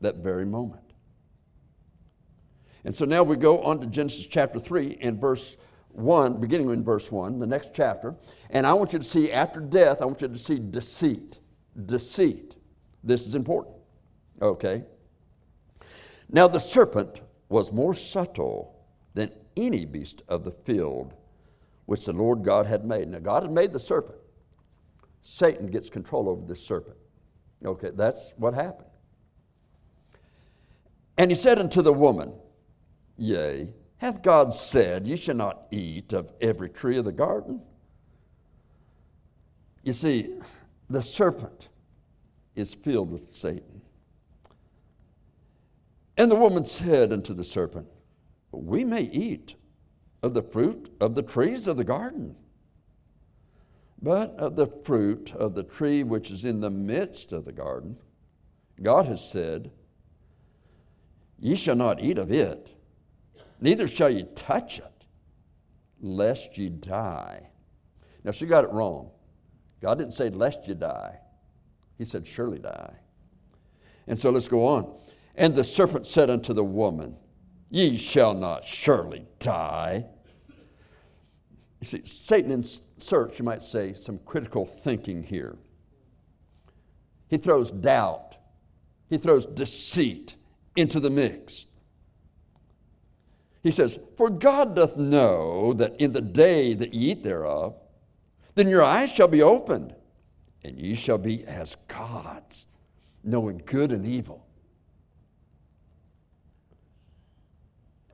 that 0.00 0.16
very 0.16 0.44
moment. 0.44 0.82
And 2.84 2.94
so 2.94 3.04
now 3.04 3.22
we 3.22 3.36
go 3.36 3.60
on 3.62 3.80
to 3.80 3.86
Genesis 3.86 4.26
chapter 4.26 4.58
3 4.58 4.98
and 5.00 5.20
verse 5.20 5.56
1, 5.90 6.40
beginning 6.40 6.68
in 6.70 6.84
verse 6.84 7.10
1, 7.10 7.38
the 7.38 7.46
next 7.46 7.70
chapter. 7.72 8.14
And 8.50 8.66
I 8.66 8.74
want 8.74 8.92
you 8.92 8.98
to 8.98 9.04
see 9.04 9.32
after 9.32 9.60
death, 9.60 10.02
I 10.02 10.04
want 10.04 10.20
you 10.20 10.28
to 10.28 10.38
see 10.38 10.58
deceit. 10.58 11.38
Deceit. 11.86 12.56
This 13.02 13.26
is 13.26 13.34
important. 13.34 13.76
Okay? 14.42 14.84
Now 16.28 16.48
the 16.48 16.58
serpent 16.58 17.22
was 17.48 17.72
more 17.72 17.94
subtle 17.94 18.84
than 19.14 19.30
any 19.56 19.84
beast 19.84 20.22
of 20.28 20.44
the 20.44 20.50
field 20.50 21.14
which 21.86 22.04
the 22.04 22.12
Lord 22.12 22.42
God 22.42 22.66
had 22.66 22.84
made. 22.84 23.08
Now, 23.08 23.20
God 23.20 23.44
had 23.44 23.52
made 23.52 23.72
the 23.72 23.78
serpent. 23.78 24.18
Satan 25.20 25.68
gets 25.68 25.88
control 25.88 26.28
over 26.28 26.44
this 26.44 26.64
serpent. 26.64 26.96
Okay, 27.66 27.90
that's 27.92 28.32
what 28.36 28.54
happened. 28.54 28.88
And 31.18 31.30
he 31.30 31.34
said 31.34 31.58
unto 31.58 31.82
the 31.82 31.92
woman, 31.92 32.32
Yea, 33.16 33.72
hath 33.98 34.22
God 34.22 34.54
said, 34.54 35.06
Ye 35.06 35.16
shall 35.16 35.34
not 35.34 35.66
eat 35.70 36.12
of 36.12 36.32
every 36.40 36.68
tree 36.68 36.96
of 36.96 37.04
the 37.04 37.12
garden? 37.12 37.60
You 39.82 39.92
see, 39.92 40.34
the 40.88 41.02
serpent 41.02 41.68
is 42.54 42.74
filled 42.74 43.10
with 43.10 43.32
Satan. 43.32 43.82
And 46.16 46.30
the 46.30 46.36
woman 46.36 46.64
said 46.64 47.12
unto 47.12 47.34
the 47.34 47.44
serpent, 47.44 47.88
We 48.52 48.84
may 48.84 49.02
eat 49.02 49.54
of 50.22 50.34
the 50.34 50.42
fruit 50.42 50.94
of 51.00 51.14
the 51.14 51.22
trees 51.22 51.66
of 51.66 51.76
the 51.76 51.84
garden, 51.84 52.36
but 54.06 54.36
of 54.38 54.54
the 54.54 54.68
fruit 54.68 55.34
of 55.34 55.56
the 55.56 55.64
tree 55.64 56.04
which 56.04 56.30
is 56.30 56.44
in 56.44 56.60
the 56.60 56.70
midst 56.70 57.32
of 57.32 57.44
the 57.44 57.50
garden, 57.50 57.96
God 58.80 59.06
has 59.06 59.28
said, 59.28 59.72
Ye 61.40 61.56
shall 61.56 61.74
not 61.74 62.00
eat 62.00 62.16
of 62.16 62.30
it, 62.30 62.68
neither 63.60 63.88
shall 63.88 64.08
ye 64.08 64.24
touch 64.36 64.78
it, 64.78 65.06
lest 66.00 66.56
ye 66.56 66.68
die. 66.68 67.48
Now, 68.22 68.30
she 68.30 68.46
got 68.46 68.62
it 68.62 68.70
wrong. 68.70 69.10
God 69.80 69.98
didn't 69.98 70.14
say, 70.14 70.30
lest 70.30 70.68
ye 70.68 70.74
die. 70.74 71.18
He 71.98 72.04
said, 72.04 72.28
surely 72.28 72.60
die. 72.60 72.94
And 74.06 74.16
so 74.16 74.30
let's 74.30 74.46
go 74.46 74.64
on. 74.64 75.00
And 75.34 75.52
the 75.52 75.64
serpent 75.64 76.06
said 76.06 76.30
unto 76.30 76.54
the 76.54 76.62
woman, 76.62 77.16
Ye 77.70 77.96
shall 77.96 78.34
not 78.34 78.64
surely 78.64 79.26
die. 79.40 80.06
You 81.80 81.86
see, 81.86 82.02
Satan 82.04 82.50
inserts, 82.50 83.38
you 83.38 83.44
might 83.44 83.62
say, 83.62 83.94
some 83.94 84.18
critical 84.24 84.64
thinking 84.64 85.22
here. 85.22 85.56
He 87.28 87.36
throws 87.36 87.70
doubt, 87.70 88.36
he 89.08 89.18
throws 89.18 89.46
deceit, 89.46 90.36
into 90.76 91.00
the 91.00 91.10
mix. 91.10 91.66
He 93.62 93.70
says, 93.70 93.98
For 94.16 94.30
God 94.30 94.76
doth 94.76 94.96
know 94.96 95.72
that 95.72 96.00
in 96.00 96.12
the 96.12 96.20
day 96.20 96.74
that 96.74 96.94
ye 96.94 97.12
eat 97.12 97.22
thereof, 97.24 97.74
then 98.54 98.68
your 98.68 98.84
eyes 98.84 99.10
shall 99.10 99.28
be 99.28 99.42
opened, 99.42 99.94
and 100.62 100.78
ye 100.78 100.94
shall 100.94 101.18
be 101.18 101.44
as 101.46 101.76
gods, 101.88 102.66
knowing 103.24 103.60
good 103.64 103.90
and 103.90 104.06
evil. 104.06 104.45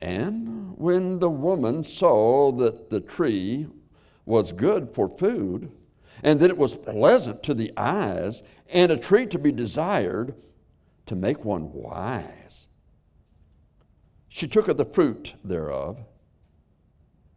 And 0.03 0.77
when 0.77 1.21
the 1.21 1.31
woman 1.31 1.85
saw 1.85 2.51
that 2.53 2.91
the 2.91 3.01
tree 3.01 3.69
was 4.27 4.53
good 4.53 4.91
for 4.93 5.09
food, 5.09 5.71
and 6.25 6.41
that 6.41 6.51
it 6.51 6.59
was 6.59 6.75
pleasant 6.75 7.43
to 7.45 7.55
the 7.55 7.73
eyes, 7.77 8.43
and 8.69 8.91
a 8.91 8.97
tree 8.97 9.27
to 9.27 9.39
be 9.39 9.53
desired, 9.53 10.35
to 11.07 11.15
make 11.15 11.45
one 11.45 11.73
wise. 11.73 12.67
She 14.29 14.49
took 14.49 14.67
of 14.67 14.77
the 14.77 14.85
fruit 14.85 15.35
thereof 15.45 16.05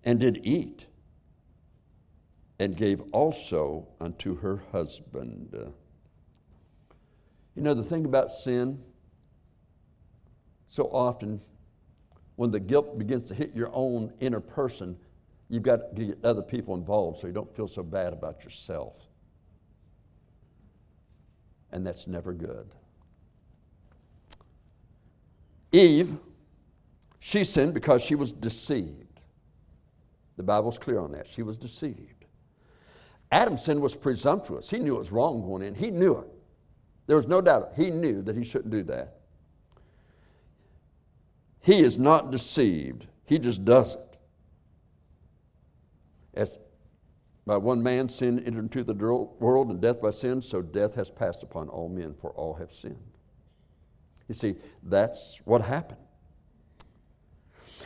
and 0.03 0.19
did 0.19 0.41
eat, 0.43 0.87
and 2.57 2.75
gave 2.75 3.01
also 3.11 3.87
unto 4.01 4.37
her 4.37 4.63
husband. 4.71 5.55
You 7.55 7.61
know, 7.61 7.75
the 7.75 7.83
thing 7.83 8.05
about 8.05 8.31
sin, 8.31 8.81
so 10.65 10.85
often 10.85 11.41
when 12.35 12.51
the 12.51 12.59
guilt 12.59 12.97
begins 12.97 13.23
to 13.25 13.33
hit 13.33 13.55
your 13.55 13.69
own 13.73 14.11
inner 14.19 14.39
person, 14.39 14.97
you've 15.49 15.63
got 15.63 15.95
to 15.95 16.05
get 16.05 16.17
other 16.23 16.41
people 16.41 16.75
involved 16.75 17.19
so 17.19 17.27
you 17.27 17.33
don't 17.33 17.53
feel 17.55 17.67
so 17.67 17.83
bad 17.83 18.13
about 18.13 18.43
yourself. 18.43 19.07
And 21.71 21.85
that's 21.85 22.07
never 22.07 22.33
good. 22.33 22.67
Eve, 25.71 26.15
she 27.19 27.43
sinned 27.43 27.73
because 27.73 28.01
she 28.01 28.15
was 28.15 28.31
deceived. 28.31 29.19
The 30.37 30.43
Bible's 30.43 30.77
clear 30.77 30.99
on 30.99 31.11
that. 31.13 31.27
She 31.27 31.43
was 31.43 31.57
deceived. 31.57 32.25
Adam's 33.31 33.63
sin 33.63 33.81
was 33.81 33.95
presumptuous. 33.95 34.69
He 34.69 34.79
knew 34.79 34.95
it 34.95 34.99
was 34.99 35.11
wrong 35.11 35.41
going 35.41 35.63
in. 35.63 35.73
He 35.75 35.91
knew 35.91 36.17
it. 36.19 36.27
There 37.07 37.15
was 37.15 37.27
no 37.27 37.41
doubt. 37.41 37.73
He 37.75 37.89
knew 37.89 38.21
that 38.21 38.35
he 38.35 38.43
shouldn't 38.43 38.71
do 38.71 38.83
that. 38.83 39.14
He 41.65 41.79
is 41.79 41.97
not 41.97 42.29
deceived. 42.31 43.07
He 43.25 43.39
just 43.39 43.65
does 43.65 43.95
it. 43.95 44.17
As 46.35 46.59
by 47.47 47.57
one 47.57 47.81
man 47.81 48.07
sin 48.07 48.37
entered 48.37 48.65
into 48.65 48.83
the 48.83 48.93
world, 48.93 49.71
and 49.71 49.81
death 49.81 49.99
by 49.99 50.11
sin, 50.11 50.43
so 50.43 50.61
death 50.61 50.93
has 50.93 51.09
passed 51.09 51.41
upon 51.41 51.69
all 51.69 51.89
men, 51.89 52.13
for 52.21 52.29
all 52.33 52.53
have 52.53 52.71
sinned. 52.71 53.17
You 54.27 54.35
see, 54.35 54.57
that's 54.83 55.41
what 55.43 55.63
happened. 55.63 56.01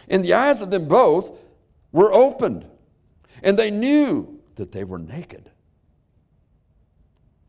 And 0.10 0.26
the 0.26 0.34
eyes 0.34 0.62
of 0.62 0.72
them 0.72 0.90
both 0.90 1.38
were 1.94 2.12
opened, 2.12 2.66
and 3.44 3.58
they 3.58 3.72
knew 3.72 4.42
that 4.56 4.74
they 4.74 4.84
were 4.84 5.00
naked. 5.00 5.52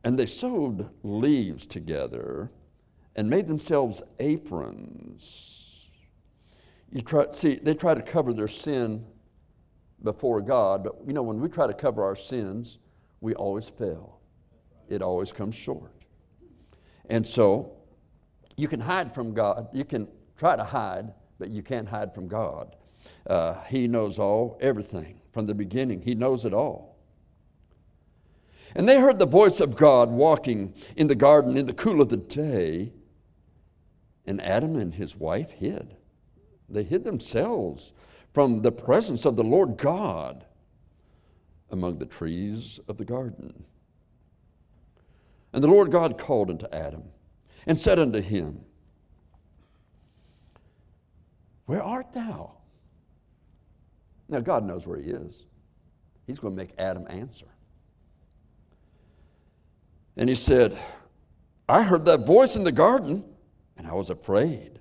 And 0.04 0.16
they 0.16 0.26
sewed 0.26 0.88
leaves 1.02 1.66
together 1.66 2.52
and 3.16 3.28
made 3.28 3.48
themselves 3.48 4.00
aprons. 4.20 5.69
You 6.92 7.02
try, 7.02 7.26
see, 7.32 7.56
they 7.56 7.74
try 7.74 7.94
to 7.94 8.02
cover 8.02 8.32
their 8.32 8.48
sin 8.48 9.04
before 10.02 10.40
God, 10.40 10.82
but 10.82 10.96
you 11.06 11.12
know, 11.12 11.22
when 11.22 11.40
we 11.40 11.48
try 11.48 11.66
to 11.66 11.74
cover 11.74 12.02
our 12.02 12.16
sins, 12.16 12.78
we 13.20 13.34
always 13.34 13.68
fail. 13.68 14.18
It 14.88 15.02
always 15.02 15.32
comes 15.32 15.54
short. 15.54 15.92
And 17.08 17.26
so, 17.26 17.72
you 18.56 18.68
can 18.68 18.80
hide 18.80 19.14
from 19.14 19.32
God. 19.34 19.68
You 19.72 19.84
can 19.84 20.08
try 20.36 20.56
to 20.56 20.64
hide, 20.64 21.12
but 21.38 21.50
you 21.50 21.62
can't 21.62 21.88
hide 21.88 22.14
from 22.14 22.28
God. 22.28 22.76
Uh, 23.26 23.62
he 23.64 23.88
knows 23.88 24.18
all, 24.18 24.58
everything 24.60 25.20
from 25.32 25.46
the 25.46 25.54
beginning. 25.54 26.02
He 26.02 26.14
knows 26.14 26.44
it 26.44 26.52
all. 26.52 26.98
And 28.74 28.88
they 28.88 29.00
heard 29.00 29.18
the 29.18 29.26
voice 29.26 29.60
of 29.60 29.76
God 29.76 30.10
walking 30.10 30.74
in 30.96 31.06
the 31.06 31.14
garden 31.14 31.56
in 31.56 31.66
the 31.66 31.72
cool 31.72 32.00
of 32.00 32.08
the 32.08 32.16
day. 32.16 32.92
And 34.26 34.40
Adam 34.42 34.76
and 34.76 34.94
his 34.94 35.16
wife 35.16 35.50
hid. 35.50 35.96
They 36.70 36.84
hid 36.84 37.04
themselves 37.04 37.92
from 38.32 38.62
the 38.62 38.72
presence 38.72 39.24
of 39.24 39.36
the 39.36 39.44
Lord 39.44 39.76
God 39.76 40.44
among 41.70 41.98
the 41.98 42.06
trees 42.06 42.78
of 42.88 42.96
the 42.96 43.04
garden. 43.04 43.64
And 45.52 45.64
the 45.64 45.68
Lord 45.68 45.90
God 45.90 46.16
called 46.16 46.48
unto 46.48 46.66
Adam 46.72 47.02
and 47.66 47.78
said 47.78 47.98
unto 47.98 48.20
him, 48.20 48.60
Where 51.66 51.82
art 51.82 52.12
thou? 52.12 52.52
Now, 54.28 54.40
God 54.40 54.64
knows 54.64 54.86
where 54.86 54.98
he 54.98 55.10
is. 55.10 55.46
He's 56.26 56.38
going 56.38 56.54
to 56.54 56.56
make 56.56 56.72
Adam 56.78 57.04
answer. 57.08 57.46
And 60.16 60.28
he 60.28 60.36
said, 60.36 60.78
I 61.68 61.82
heard 61.82 62.04
that 62.04 62.26
voice 62.26 62.54
in 62.54 62.62
the 62.62 62.72
garden, 62.72 63.24
and 63.76 63.88
I 63.88 63.92
was 63.92 64.10
afraid 64.10 64.79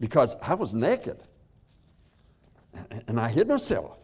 because 0.00 0.36
I 0.42 0.54
was 0.54 0.74
naked 0.74 1.18
and 3.06 3.20
I 3.20 3.28
hid 3.28 3.48
myself. 3.48 3.98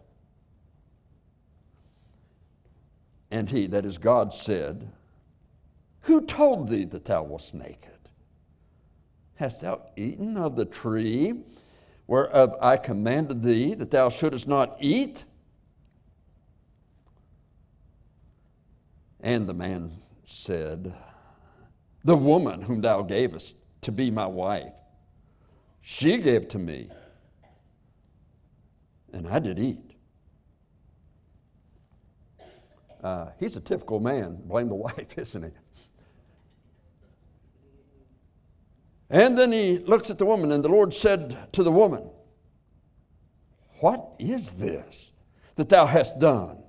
And 3.31 3.49
he, 3.49 3.67
that 3.69 3.85
is 3.85 3.99
God, 3.99 4.33
said, 4.33 4.93
Who 6.03 6.25
told 6.25 6.69
thee 6.69 6.85
that 6.85 7.07
thou 7.07 7.25
wast 7.25 7.55
naked? 7.55 7.91
Hast 9.35 9.63
thou 9.63 9.83
eaten 9.97 10.37
of 10.37 10.55
the 10.55 10.65
tree 10.65 11.43
whereof 12.07 12.55
I 12.61 12.77
commanded 12.77 13.43
thee 13.43 13.75
that 13.75 13.91
thou 13.91 14.11
shouldest 14.11 14.47
not 14.47 14.77
eat? 14.81 15.25
And 19.21 19.49
the 19.49 19.55
man 19.55 19.93
said, 20.25 20.95
The 22.05 22.17
woman 22.17 22.63
whom 22.63 22.81
thou 22.81 23.03
gavest 23.03 23.57
to 23.83 23.93
be 23.93 24.11
my 24.11 24.27
wife, 24.27 24.73
she 25.89 26.17
gave 26.17 26.49
to 26.49 26.59
me, 26.59 26.89
and 29.13 29.29
I 29.29 29.39
did 29.39 29.57
eat. 29.57 29.93
Uh, 33.01 33.27
he's 33.39 33.55
a 33.55 33.61
typical 33.61 34.01
man. 34.01 34.37
Blame 34.47 34.69
the 34.69 34.75
wife, 34.89 35.17
isn't 35.17 35.45
he? 35.45 35.51
And 39.11 39.39
then 39.39 39.53
he 39.53 39.79
looks 39.79 40.11
at 40.11 40.19
the 40.19 40.27
woman, 40.27 40.51
and 40.51 40.65
the 40.65 40.69
Lord 40.69 40.93
said 40.93 41.53
to 41.53 41.63
the 41.63 41.71
woman, 41.71 42.11
What 43.79 44.09
is 44.19 44.51
this 44.51 45.13
that 45.55 45.69
thou 45.69 45.87
hast 45.87 46.19
done? 46.19 46.65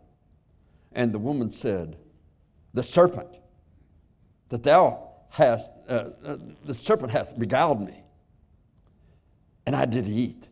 And 0.91 1.11
the 1.11 1.17
woman 1.17 1.49
said, 1.49 1.97
The 2.75 2.83
serpent 2.83 3.35
that 4.49 4.61
thou 4.61 5.09
hast, 5.31 5.71
uh, 5.89 6.11
uh, 6.23 6.37
the 6.65 6.75
serpent 6.75 7.09
hath 7.09 7.35
beguiled 7.39 7.83
me, 7.83 8.03
and 9.67 9.75
I 9.75 9.83
did 9.83 10.07
eat. 10.07 10.47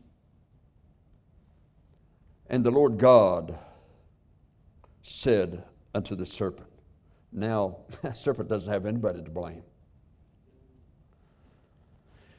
And 2.47 2.65
the 2.65 2.69
Lord 2.69 2.97
God 2.97 3.57
said 5.01 5.63
unto 5.95 6.15
the 6.15 6.25
serpent, 6.25 6.69
Now, 7.31 7.77
serpent 8.13 8.49
doesn't 8.49 8.71
have 8.71 8.85
anybody 8.85 9.23
to 9.23 9.29
blame. 9.31 9.63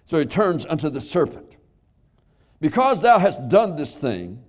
So 0.04 0.18
he 0.18 0.26
turns 0.26 0.66
unto 0.66 0.90
the 0.90 1.00
serpent. 1.00 1.56
Because 2.60 3.00
thou 3.00 3.18
hast 3.18 3.48
done 3.48 3.76
this 3.76 3.96
thing, 3.96 4.44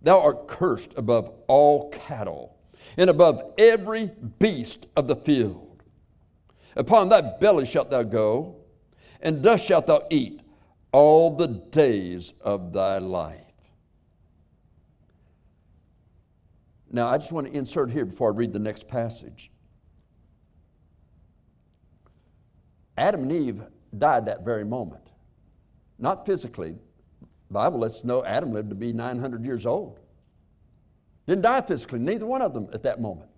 thou 0.00 0.20
art 0.20 0.46
cursed 0.46 0.92
above 0.96 1.32
all 1.48 1.90
cattle 1.90 2.56
and 2.96 3.10
above 3.10 3.52
every 3.58 4.12
beast 4.38 4.86
of 4.96 5.08
the 5.08 5.16
field. 5.16 5.82
Upon 6.76 7.08
thy 7.08 7.20
belly 7.20 7.66
shalt 7.66 7.90
thou 7.90 8.04
go, 8.04 8.56
and 9.20 9.42
dust 9.42 9.64
shalt 9.64 9.88
thou 9.88 10.06
eat 10.10 10.40
all 10.94 11.28
the 11.28 11.48
days 11.48 12.34
of 12.40 12.72
thy 12.72 12.98
life. 12.98 13.40
Now, 16.88 17.08
I 17.08 17.18
just 17.18 17.32
want 17.32 17.48
to 17.48 17.52
insert 17.52 17.90
here 17.90 18.04
before 18.04 18.32
I 18.32 18.36
read 18.36 18.52
the 18.52 18.60
next 18.60 18.86
passage. 18.86 19.50
Adam 22.96 23.24
and 23.24 23.32
Eve 23.32 23.62
died 23.98 24.26
that 24.26 24.44
very 24.44 24.64
moment. 24.64 25.02
Not 25.98 26.24
physically. 26.26 26.76
The 27.22 27.52
Bible 27.52 27.80
lets 27.80 27.96
us 27.96 28.04
know 28.04 28.24
Adam 28.24 28.52
lived 28.52 28.68
to 28.68 28.76
be 28.76 28.92
900 28.92 29.44
years 29.44 29.66
old. 29.66 29.98
Didn't 31.26 31.42
die 31.42 31.62
physically, 31.62 31.98
neither 31.98 32.24
one 32.24 32.40
of 32.40 32.54
them 32.54 32.68
at 32.72 32.84
that 32.84 33.00
moment. 33.00 33.30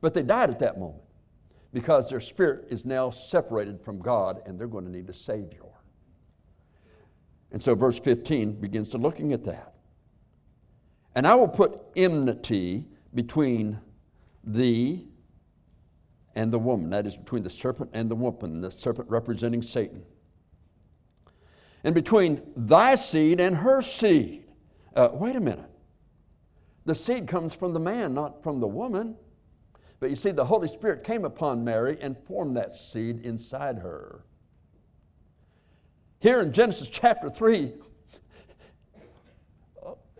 But 0.00 0.14
they 0.14 0.22
died 0.22 0.50
at 0.50 0.60
that 0.60 0.78
moment 0.78 1.02
because 1.72 2.08
their 2.08 2.20
spirit 2.20 2.68
is 2.70 2.84
now 2.84 3.10
separated 3.10 3.80
from 3.80 3.98
God 3.98 4.42
and 4.46 4.56
they're 4.56 4.68
going 4.68 4.84
to 4.84 4.92
need 4.92 5.10
a 5.10 5.12
Savior. 5.12 5.67
And 7.52 7.62
so 7.62 7.74
verse 7.74 7.98
15 7.98 8.60
begins 8.60 8.90
to 8.90 8.98
looking 8.98 9.32
at 9.32 9.44
that. 9.44 9.74
And 11.14 11.26
I 11.26 11.34
will 11.34 11.48
put 11.48 11.80
enmity 11.96 12.86
between 13.14 13.80
thee 14.44 15.08
and 16.34 16.52
the 16.52 16.58
woman. 16.58 16.90
That 16.90 17.06
is 17.06 17.16
between 17.16 17.42
the 17.42 17.50
serpent 17.50 17.90
and 17.92 18.10
the 18.10 18.14
woman, 18.14 18.60
the 18.60 18.70
serpent 18.70 19.08
representing 19.10 19.62
Satan. 19.62 20.04
And 21.84 21.94
between 21.94 22.42
thy 22.56 22.96
seed 22.96 23.40
and 23.40 23.56
her 23.56 23.82
seed. 23.82 24.44
Uh, 24.94 25.10
wait 25.12 25.36
a 25.36 25.40
minute. 25.40 25.70
The 26.84 26.94
seed 26.94 27.26
comes 27.26 27.54
from 27.54 27.72
the 27.72 27.80
man, 27.80 28.14
not 28.14 28.42
from 28.42 28.60
the 28.60 28.66
woman. 28.66 29.16
But 30.00 30.10
you 30.10 30.16
see, 30.16 30.30
the 30.30 30.44
Holy 30.44 30.68
Spirit 30.68 31.02
came 31.02 31.24
upon 31.24 31.64
Mary 31.64 31.98
and 32.00 32.16
formed 32.16 32.56
that 32.56 32.74
seed 32.74 33.24
inside 33.24 33.78
her. 33.78 34.24
Here 36.20 36.40
in 36.40 36.52
Genesis 36.52 36.88
chapter 36.88 37.30
3, 37.30 37.72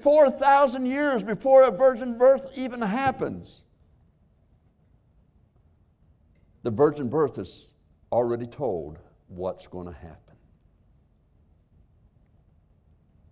4,000 0.00 0.86
years 0.86 1.24
before 1.24 1.64
a 1.64 1.70
virgin 1.70 2.16
birth 2.16 2.48
even 2.54 2.80
happens, 2.80 3.64
the 6.62 6.70
virgin 6.70 7.08
birth 7.08 7.38
is 7.38 7.68
already 8.12 8.46
told 8.46 8.98
what's 9.26 9.66
going 9.66 9.86
to 9.86 9.92
happen. 9.92 10.36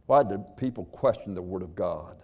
Why 0.07 0.23
do 0.23 0.45
people 0.57 0.87
question 0.87 1.35
the 1.35 1.43
Word 1.43 1.63
of 1.63 1.75
God? 1.75 2.17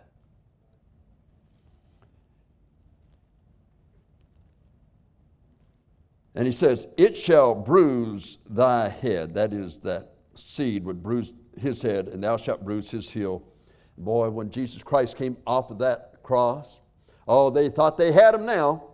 And 6.35 6.46
he 6.46 6.52
says, 6.52 6.87
It 6.96 7.16
shall 7.16 7.55
bruise 7.55 8.38
thy 8.48 8.88
head. 8.88 9.35
That 9.35 9.52
is, 9.52 9.81
that 9.81 10.12
seed 10.35 10.85
would 10.85 11.03
bruise 11.03 11.35
his 11.59 11.83
head, 11.83 12.09
and 12.09 12.23
thou 12.23 12.37
shalt 12.37 12.64
bruise 12.64 12.90
his 12.90 13.11
heel. 13.11 13.42
Boy, 13.99 14.31
when 14.31 14.51
Jesus 14.51 14.83
Christ 14.83 15.16
came 15.16 15.37
off 15.47 15.71
of 15.71 15.79
that 15.79 16.23
cross, 16.23 16.81
oh, 17.29 17.51
they 17.51 17.68
thought 17.68 17.97
they 17.97 18.12
had 18.12 18.35
him 18.35 18.47
now. 18.47 18.85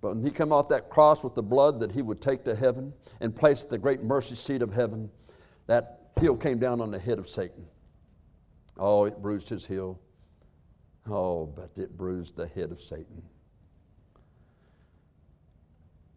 But 0.00 0.14
when 0.14 0.24
he 0.24 0.30
came 0.30 0.52
off 0.52 0.68
that 0.68 0.90
cross 0.90 1.24
with 1.24 1.34
the 1.34 1.42
blood 1.42 1.80
that 1.80 1.90
he 1.90 2.02
would 2.02 2.22
take 2.22 2.44
to 2.44 2.54
heaven 2.54 2.92
and 3.20 3.34
place 3.34 3.64
at 3.64 3.70
the 3.70 3.78
great 3.78 4.02
mercy 4.02 4.36
seat 4.36 4.62
of 4.62 4.72
heaven, 4.72 5.10
that 5.66 6.12
heel 6.20 6.36
came 6.36 6.58
down 6.58 6.80
on 6.80 6.90
the 6.90 6.98
head 6.98 7.18
of 7.18 7.28
Satan. 7.28 7.66
Oh, 8.76 9.04
it 9.04 9.20
bruised 9.20 9.48
his 9.48 9.66
heel. 9.66 10.00
Oh, 11.10 11.46
but 11.46 11.70
it 11.76 11.96
bruised 11.96 12.36
the 12.36 12.46
head 12.46 12.70
of 12.70 12.80
Satan. 12.80 13.22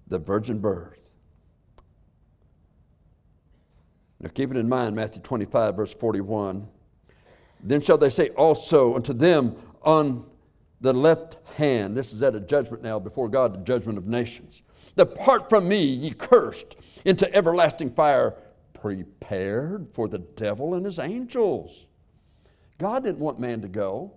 The 0.07 0.19
virgin 0.19 0.59
birth. 0.59 1.10
Now 4.21 4.29
keep 4.29 4.51
it 4.51 4.57
in 4.57 4.69
mind, 4.69 4.95
Matthew 4.95 5.21
25, 5.21 5.75
verse 5.75 5.93
41. 5.93 6.67
Then 7.63 7.81
shall 7.81 7.97
they 7.97 8.09
say 8.09 8.29
also 8.29 8.95
unto 8.95 9.13
them 9.13 9.55
on 9.81 10.25
the 10.79 10.93
left 10.93 11.37
hand, 11.55 11.95
this 11.95 12.13
is 12.13 12.23
at 12.23 12.35
a 12.35 12.39
judgment 12.39 12.83
now 12.83 12.99
before 12.99 13.29
God, 13.29 13.53
the 13.53 13.59
judgment 13.59 13.97
of 13.97 14.07
nations. 14.07 14.61
Depart 14.95 15.49
from 15.49 15.67
me, 15.67 15.83
ye 15.83 16.11
cursed, 16.11 16.75
into 17.05 17.33
everlasting 17.35 17.91
fire, 17.91 18.35
prepared 18.73 19.87
for 19.93 20.07
the 20.07 20.19
devil 20.19 20.73
and 20.75 20.85
his 20.85 20.99
angels. 20.99 21.85
God 22.79 23.03
didn't 23.03 23.19
want 23.19 23.39
man 23.39 23.61
to 23.61 23.67
go. 23.67 24.11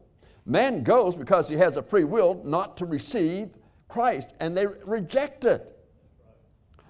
Man 0.46 0.82
goes 0.82 1.14
because 1.14 1.48
he 1.48 1.56
has 1.56 1.76
a 1.76 1.82
free 1.82 2.04
will 2.04 2.40
not 2.44 2.76
to 2.78 2.86
receive 2.86 3.50
Christ, 3.88 4.32
and 4.40 4.56
they 4.56 4.66
reject 4.66 5.44
it. 5.44 5.73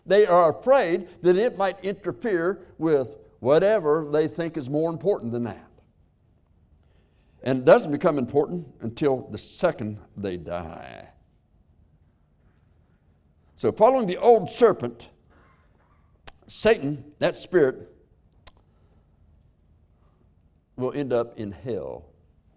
They 0.07 0.27
are 0.27 0.51
afraid 0.51 1.09
that 1.23 1.37
it 1.37 1.57
might 1.57 1.83
interfere 1.83 2.61
with 2.79 3.17
whatever 3.41 4.09
they 4.11 4.29
think 4.29 4.57
is 4.57 4.69
more 4.69 4.91
important 4.91 5.33
than 5.33 5.45
that. 5.45 5.71
And 7.43 7.59
it 7.59 7.65
doesn't 7.65 7.93
become 7.93 8.19
important 8.19 8.67
until 8.81 9.29
the 9.31 9.39
second 9.39 9.99
they 10.17 10.37
die. 10.37 11.09
So, 13.57 13.71
following 13.71 14.07
the 14.07 14.17
old 14.17 14.51
serpent, 14.51 15.09
Satan, 16.47 17.05
that 17.19 17.35
spirit, 17.37 17.91
will 20.77 20.93
end 20.93 21.13
up 21.13 21.39
in 21.39 21.53
hell. 21.53 22.07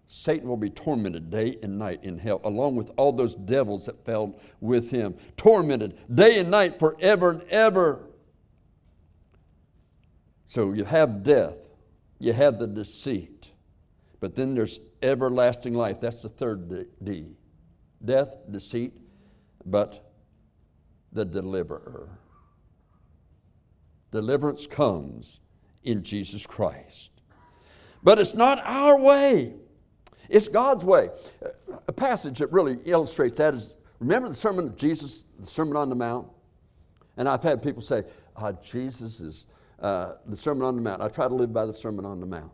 Satan 0.08 0.48
will 0.48 0.56
be 0.56 0.70
tormented 0.70 1.30
day 1.30 1.58
and 1.62 1.78
night 1.78 2.00
in 2.02 2.18
hell, 2.18 2.40
along 2.44 2.76
with 2.76 2.90
all 2.96 3.12
those 3.12 3.34
devils 3.34 3.86
that 3.86 4.04
fell 4.06 4.40
with 4.60 4.90
him. 4.90 5.14
Tormented 5.36 5.98
day 6.14 6.38
and 6.40 6.50
night 6.50 6.78
forever 6.78 7.30
and 7.30 7.42
ever. 7.50 8.08
So 10.46 10.72
you 10.72 10.84
have 10.84 11.22
death, 11.22 11.56
you 12.18 12.32
have 12.32 12.58
the 12.58 12.66
deceit, 12.66 13.52
but 14.18 14.34
then 14.34 14.54
there's 14.54 14.80
everlasting 15.02 15.74
life. 15.74 16.00
That's 16.00 16.22
the 16.22 16.30
third 16.30 16.86
D 17.04 17.26
death, 18.02 18.34
deceit, 18.50 18.96
but 19.66 20.10
the 21.12 21.24
deliverer. 21.24 22.08
Deliverance 24.10 24.66
comes 24.66 25.40
in 25.82 26.02
Jesus 26.02 26.46
Christ. 26.46 27.10
But 28.02 28.18
it's 28.18 28.34
not 28.34 28.58
our 28.64 28.98
way, 28.98 29.54
it's 30.28 30.48
God's 30.48 30.84
way. 30.84 31.08
A 31.86 31.92
passage 31.92 32.38
that 32.38 32.52
really 32.52 32.78
illustrates 32.84 33.36
that 33.38 33.54
is 33.54 33.74
remember 34.00 34.28
the 34.28 34.34
sermon 34.34 34.66
of 34.66 34.76
Jesus, 34.76 35.24
the 35.38 35.46
Sermon 35.46 35.76
on 35.76 35.88
the 35.88 35.96
Mount? 35.96 36.28
And 37.16 37.28
I've 37.28 37.42
had 37.42 37.62
people 37.62 37.82
say, 37.82 38.04
oh, 38.36 38.52
Jesus 38.62 39.20
is 39.20 39.46
uh, 39.80 40.14
the 40.26 40.36
Sermon 40.36 40.62
on 40.62 40.76
the 40.76 40.82
Mount. 40.82 41.02
I 41.02 41.08
try 41.08 41.28
to 41.28 41.34
live 41.34 41.52
by 41.52 41.66
the 41.66 41.72
Sermon 41.72 42.04
on 42.04 42.20
the 42.20 42.26
Mount. 42.26 42.52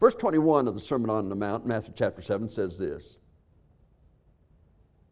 Verse 0.00 0.14
21 0.14 0.68
of 0.68 0.74
the 0.74 0.80
Sermon 0.80 1.10
on 1.10 1.28
the 1.28 1.34
Mount, 1.34 1.66
Matthew 1.66 1.92
chapter 1.96 2.22
7, 2.22 2.48
says 2.48 2.78
this 2.78 3.18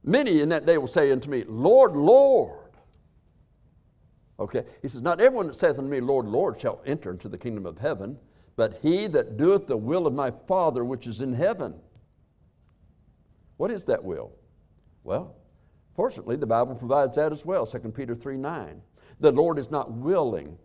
Many 0.04 0.40
in 0.40 0.48
that 0.50 0.66
day 0.66 0.78
will 0.78 0.86
say 0.86 1.10
unto 1.10 1.28
me, 1.28 1.44
Lord, 1.46 1.96
Lord. 1.96 2.70
Okay, 4.38 4.64
he 4.82 4.88
says, 4.88 5.02
Not 5.02 5.20
everyone 5.20 5.48
that 5.48 5.54
saith 5.54 5.78
unto 5.78 5.90
me, 5.90 6.00
Lord, 6.00 6.26
Lord, 6.26 6.60
shall 6.60 6.80
enter 6.86 7.10
into 7.10 7.28
the 7.28 7.38
kingdom 7.38 7.66
of 7.66 7.78
heaven, 7.78 8.18
but 8.56 8.78
he 8.82 9.06
that 9.08 9.36
doeth 9.36 9.66
the 9.66 9.76
will 9.76 10.06
of 10.06 10.14
my 10.14 10.32
Father 10.48 10.84
which 10.84 11.06
is 11.06 11.20
in 11.20 11.34
heaven. 11.34 11.74
What 13.58 13.70
is 13.70 13.84
that 13.84 14.02
will? 14.02 14.32
Well, 15.04 15.36
fortunately, 15.94 16.36
the 16.36 16.46
Bible 16.46 16.74
provides 16.74 17.16
that 17.16 17.32
as 17.32 17.44
well, 17.44 17.66
2 17.66 17.78
Peter 17.90 18.14
3 18.14 18.36
9. 18.36 18.82
The 19.20 19.32
Lord 19.32 19.58
is 19.58 19.70
not 19.70 19.92
willing 19.92 20.58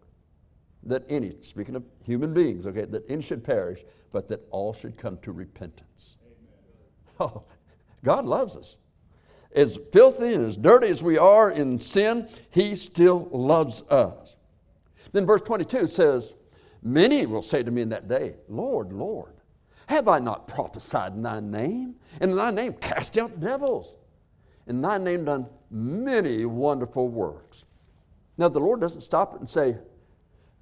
that 0.83 1.03
any, 1.09 1.33
speaking 1.41 1.75
of 1.75 1.83
human 2.03 2.33
beings, 2.33 2.65
okay, 2.65 2.85
that 2.85 3.09
any 3.09 3.21
should 3.21 3.43
perish, 3.43 3.83
but 4.11 4.27
that 4.29 4.45
all 4.49 4.73
should 4.73 4.97
come 4.97 5.17
to 5.17 5.31
repentance. 5.31 6.17
Amen. 7.19 7.31
Oh, 7.33 7.43
God 8.03 8.25
loves 8.25 8.55
us. 8.55 8.77
As 9.53 9.77
filthy 9.91 10.33
and 10.33 10.45
as 10.45 10.57
dirty 10.57 10.87
as 10.87 11.03
we 11.03 11.17
are 11.17 11.51
in 11.51 11.79
sin, 11.79 12.29
He 12.49 12.75
still 12.75 13.29
loves 13.31 13.83
us. 13.83 14.35
Then 15.11 15.25
verse 15.25 15.41
22 15.41 15.87
says, 15.87 16.33
Many 16.83 17.25
will 17.25 17.41
say 17.41 17.63
to 17.63 17.71
me 17.71 17.81
in 17.81 17.89
that 17.89 18.07
day, 18.07 18.35
Lord, 18.49 18.91
Lord, 18.91 19.33
have 19.87 20.07
I 20.07 20.19
not 20.19 20.47
prophesied 20.47 21.13
in 21.13 21.21
thy 21.21 21.39
name? 21.39 21.95
And 22.19 22.31
in 22.31 22.37
thy 22.37 22.51
name 22.51 22.73
cast 22.73 23.17
out 23.17 23.39
devils. 23.39 23.95
In 24.67 24.81
thy 24.81 24.97
name 24.97 25.25
done 25.25 25.47
many 25.69 26.45
wonderful 26.45 27.07
works. 27.07 27.65
Now, 28.37 28.47
the 28.47 28.59
Lord 28.59 28.79
doesn't 28.79 29.01
stop 29.01 29.35
it 29.35 29.41
and 29.41 29.49
say, 29.49 29.77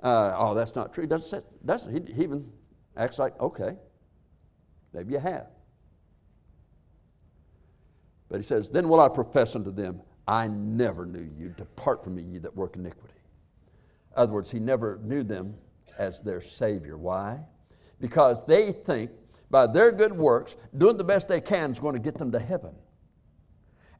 uh, 0.04 0.34
oh, 0.36 0.54
that's 0.54 0.76
not 0.76 0.94
true. 0.94 1.04
He 1.04 1.08
doesn't 1.08 1.42
say, 1.42 1.46
doesn't, 1.66 2.08
he, 2.08 2.14
he 2.14 2.24
even 2.24 2.50
acts 2.98 3.20
like, 3.20 3.40
okay, 3.40 3.76
maybe 4.94 5.14
you 5.14 5.20
have. 5.20 5.48
But 8.30 8.38
he 8.38 8.44
says, 8.44 8.70
Then 8.70 8.88
will 8.88 9.00
I 9.00 9.10
profess 9.10 9.56
unto 9.56 9.72
them, 9.72 10.02
I 10.28 10.48
never 10.48 11.06
knew 11.06 11.28
you. 11.38 11.50
Depart 11.58 12.04
from 12.04 12.16
me, 12.16 12.24
ye 12.24 12.38
that 12.40 12.56
work 12.56 12.76
iniquity. 12.76 13.16
In 14.16 14.22
other 14.22 14.34
words, 14.34 14.52
he 14.52 14.60
never 14.60 15.00
knew 15.04 15.24
them 15.24 15.56
as 16.00 16.22
their 16.22 16.42
Savior. 16.42 16.98
Why? 16.98 17.40
Because 18.00 18.44
they 18.46 18.72
think 18.72 19.12
by 19.52 19.68
their 19.68 19.92
good 19.92 20.14
works, 20.14 20.56
doing 20.78 20.98
the 20.98 21.04
best 21.04 21.28
they 21.28 21.42
can 21.42 21.72
is 21.72 21.80
going 21.80 21.94
to 21.94 22.00
get 22.00 22.16
them 22.16 22.32
to 22.32 22.40
heaven. 22.40 22.74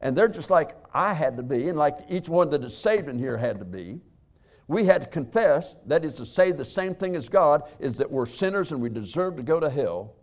And 0.00 0.16
they're 0.16 0.28
just 0.28 0.50
like 0.50 0.76
I 0.94 1.12
had 1.12 1.36
to 1.36 1.42
be, 1.42 1.68
and 1.68 1.78
like 1.78 1.98
each 2.08 2.28
one 2.28 2.50
that 2.50 2.64
is 2.64 2.76
saved 2.76 3.08
in 3.08 3.18
here 3.18 3.36
had 3.36 3.58
to 3.58 3.64
be. 3.64 4.00
We 4.66 4.84
had 4.84 5.02
to 5.02 5.06
confess, 5.08 5.76
that 5.86 6.04
is 6.04 6.14
to 6.16 6.26
say 6.26 6.52
the 6.52 6.64
same 6.64 6.94
thing 6.94 7.16
as 7.16 7.28
God, 7.28 7.64
is 7.80 7.96
that 7.98 8.10
we're 8.10 8.26
sinners 8.26 8.72
and 8.72 8.80
we 8.80 8.88
deserve 8.88 9.36
to 9.36 9.42
go 9.42 9.60
to 9.60 9.68
hell. 9.68 10.14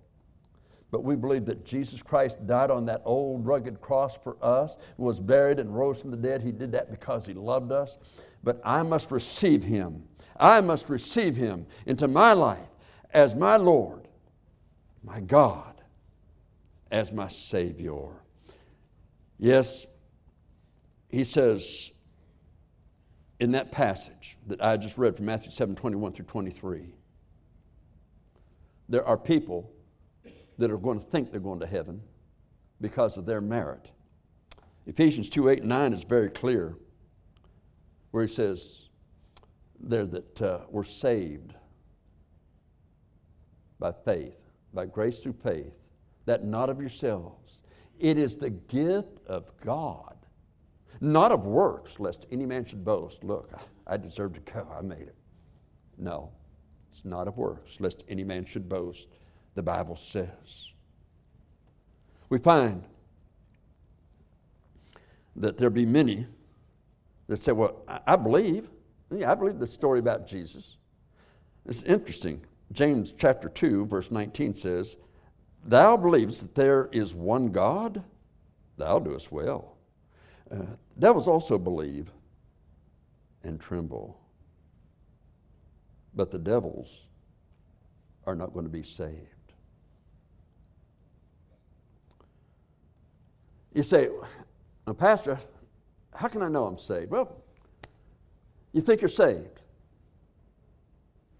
But 0.89 1.03
we 1.03 1.17
believe 1.17 1.45
that 1.45 1.65
Jesus 1.65 2.01
Christ 2.01 2.47
died 2.47 2.71
on 2.71 2.85
that 2.85 3.01
old 3.03 3.45
rugged 3.45 3.81
cross 3.81 4.17
for 4.17 4.37
us, 4.41 4.77
was 4.95 5.19
buried 5.19 5.59
and 5.59 5.75
rose 5.75 6.01
from 6.01 6.11
the 6.11 6.17
dead. 6.17 6.41
He 6.41 6.53
did 6.53 6.71
that 6.71 6.89
because 6.89 7.25
He 7.25 7.33
loved 7.33 7.73
us. 7.73 7.97
But 8.41 8.61
I 8.63 8.83
must 8.83 9.11
receive 9.11 9.63
Him 9.63 10.03
I 10.39 10.61
must 10.61 10.89
receive 10.89 11.35
him 11.35 11.65
into 11.85 12.07
my 12.07 12.33
life 12.33 12.67
as 13.11 13.35
my 13.35 13.57
Lord, 13.57 14.07
my 15.03 15.19
God, 15.19 15.81
as 16.91 17.11
my 17.11 17.27
Savior. 17.27 18.09
Yes, 19.39 19.85
he 21.09 21.23
says 21.23 21.91
in 23.39 23.51
that 23.51 23.71
passage 23.71 24.37
that 24.47 24.61
I 24.61 24.77
just 24.77 24.97
read 24.97 25.15
from 25.15 25.25
Matthew 25.25 25.51
7 25.51 25.75
21 25.75 26.11
through 26.11 26.25
23, 26.25 26.93
there 28.89 29.05
are 29.05 29.17
people 29.17 29.71
that 30.57 30.71
are 30.71 30.77
going 30.77 30.99
to 30.99 31.05
think 31.05 31.31
they're 31.31 31.39
going 31.39 31.59
to 31.59 31.67
heaven 31.67 32.01
because 32.81 33.17
of 33.17 33.25
their 33.25 33.41
merit. 33.41 33.89
Ephesians 34.85 35.29
2 35.29 35.49
8 35.49 35.59
and 35.59 35.69
9 35.69 35.93
is 35.93 36.03
very 36.03 36.29
clear, 36.29 36.75
where 38.11 38.23
he 38.23 38.33
says, 38.33 38.86
there 39.79 40.05
that 40.05 40.41
uh, 40.41 40.59
were 40.69 40.83
saved 40.83 41.53
by 43.79 43.91
faith, 43.91 44.37
by 44.73 44.85
grace 44.85 45.19
through 45.19 45.35
faith, 45.43 45.73
that 46.25 46.43
not 46.43 46.69
of 46.69 46.79
yourselves. 46.79 47.61
It 47.99 48.17
is 48.17 48.35
the 48.35 48.49
gift 48.49 49.19
of 49.27 49.51
God, 49.61 50.15
not 51.01 51.31
of 51.31 51.45
works, 51.45 51.99
lest 51.99 52.25
any 52.31 52.45
man 52.45 52.65
should 52.65 52.83
boast. 52.83 53.23
Look, 53.23 53.51
I 53.85 53.97
deserve 53.97 54.33
to 54.33 54.39
go, 54.39 54.67
I 54.77 54.81
made 54.81 55.01
it. 55.01 55.15
No, 55.97 56.31
it's 56.91 57.05
not 57.05 57.27
of 57.27 57.37
works, 57.37 57.79
lest 57.79 58.03
any 58.07 58.23
man 58.23 58.45
should 58.45 58.69
boast, 58.69 59.07
the 59.55 59.63
Bible 59.63 59.95
says. 59.95 60.69
We 62.29 62.37
find 62.39 62.83
that 65.37 65.57
there 65.57 65.69
be 65.69 65.85
many 65.85 66.27
that 67.27 67.37
say, 67.37 67.51
Well, 67.51 67.83
I 67.87 68.15
believe. 68.15 68.69
Yeah, 69.11 69.31
I 69.31 69.35
believe 69.35 69.59
the 69.59 69.67
story 69.67 69.99
about 69.99 70.27
Jesus. 70.27 70.77
It's 71.65 71.83
interesting. 71.83 72.41
James 72.71 73.13
chapter 73.17 73.49
2, 73.49 73.85
verse 73.85 74.11
19 74.11 74.53
says, 74.53 74.97
Thou 75.65 75.97
believest 75.97 76.41
that 76.41 76.55
there 76.55 76.89
is 76.91 77.13
one 77.13 77.51
God? 77.51 78.03
Thou 78.77 78.99
doest 78.99 79.31
well. 79.31 79.77
Uh, 80.51 80.63
devils 80.99 81.27
also 81.27 81.57
believe 81.57 82.11
and 83.43 83.59
tremble. 83.59 84.19
But 86.13 86.31
the 86.31 86.39
devils 86.39 87.05
are 88.25 88.35
not 88.35 88.53
going 88.53 88.65
to 88.65 88.71
be 88.71 88.83
saved. 88.83 89.37
You 93.73 93.83
say, 93.83 94.09
Pastor, 94.97 95.39
how 96.13 96.27
can 96.27 96.41
I 96.41 96.47
know 96.47 96.65
I'm 96.65 96.77
saved? 96.77 97.11
Well, 97.11 97.43
you 98.77 98.81
think 98.81 99.01
you're 99.01 99.09
saved. 99.09 99.59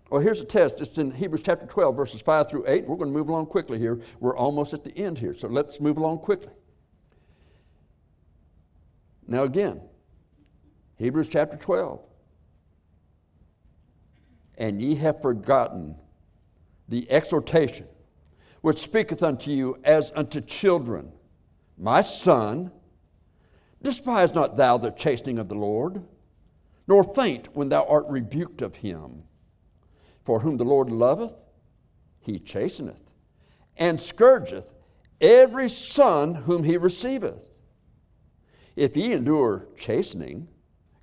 Well, 0.10 0.20
here's 0.20 0.42
a 0.42 0.46
test. 0.46 0.82
It's 0.82 0.98
in 0.98 1.12
Hebrews 1.12 1.44
chapter 1.44 1.68
12, 1.68 1.96
verses 1.96 2.20
5 2.20 2.50
through 2.50 2.66
8. 2.68 2.88
We're 2.88 2.96
going 2.96 3.14
to 3.14 3.16
move 3.16 3.30
along 3.30 3.46
quickly 3.46 3.78
here. 3.78 4.02
We're 4.20 4.36
almost 4.36 4.74
at 4.74 4.84
the 4.84 4.98
end 4.98 5.20
here, 5.20 5.38
so 5.38 5.48
let's 5.48 5.80
move 5.80 5.98
along 5.98 6.18
quickly. 6.20 6.50
Now, 9.28 9.44
again, 9.44 9.82
Hebrews 10.96 11.30
chapter 11.30 11.58
12. 11.58 12.02
And 14.58 14.82
ye 14.82 14.96
have 14.96 15.22
forgotten 15.22 15.96
the 16.90 17.06
exhortation 17.12 17.86
which 18.62 18.80
speaketh 18.80 19.22
unto 19.22 19.52
you 19.52 19.78
as 19.84 20.12
unto 20.16 20.42
children. 20.42 21.12
My 21.78 22.02
son, 22.02 22.72
despise 23.84 24.34
not 24.34 24.58
thou 24.58 24.80
the 24.80 24.90
chastening 24.90 25.38
of 25.38 25.50
the 25.50 25.56
Lord 25.56 26.04
nor 26.88 27.04
faint 27.04 27.50
when 27.56 27.70
thou 27.70 27.86
art 27.86 28.06
rebuked 28.08 28.62
of 28.62 28.76
him. 28.76 29.24
For 30.24 30.40
whom 30.40 30.58
the 30.58 30.64
Lord 30.64 30.90
loveth, 30.90 31.36
he 32.20 32.40
chasteneth, 32.40 33.02
and 33.78 34.00
scourgeth 34.00 34.66
every 35.22 35.70
son 35.70 36.36
whom 36.36 36.64
he 36.64 36.78
receiveth. 36.78 37.50
If 38.76 38.96
ye 38.96 39.14
endure 39.14 39.68
chastening, 39.78 40.48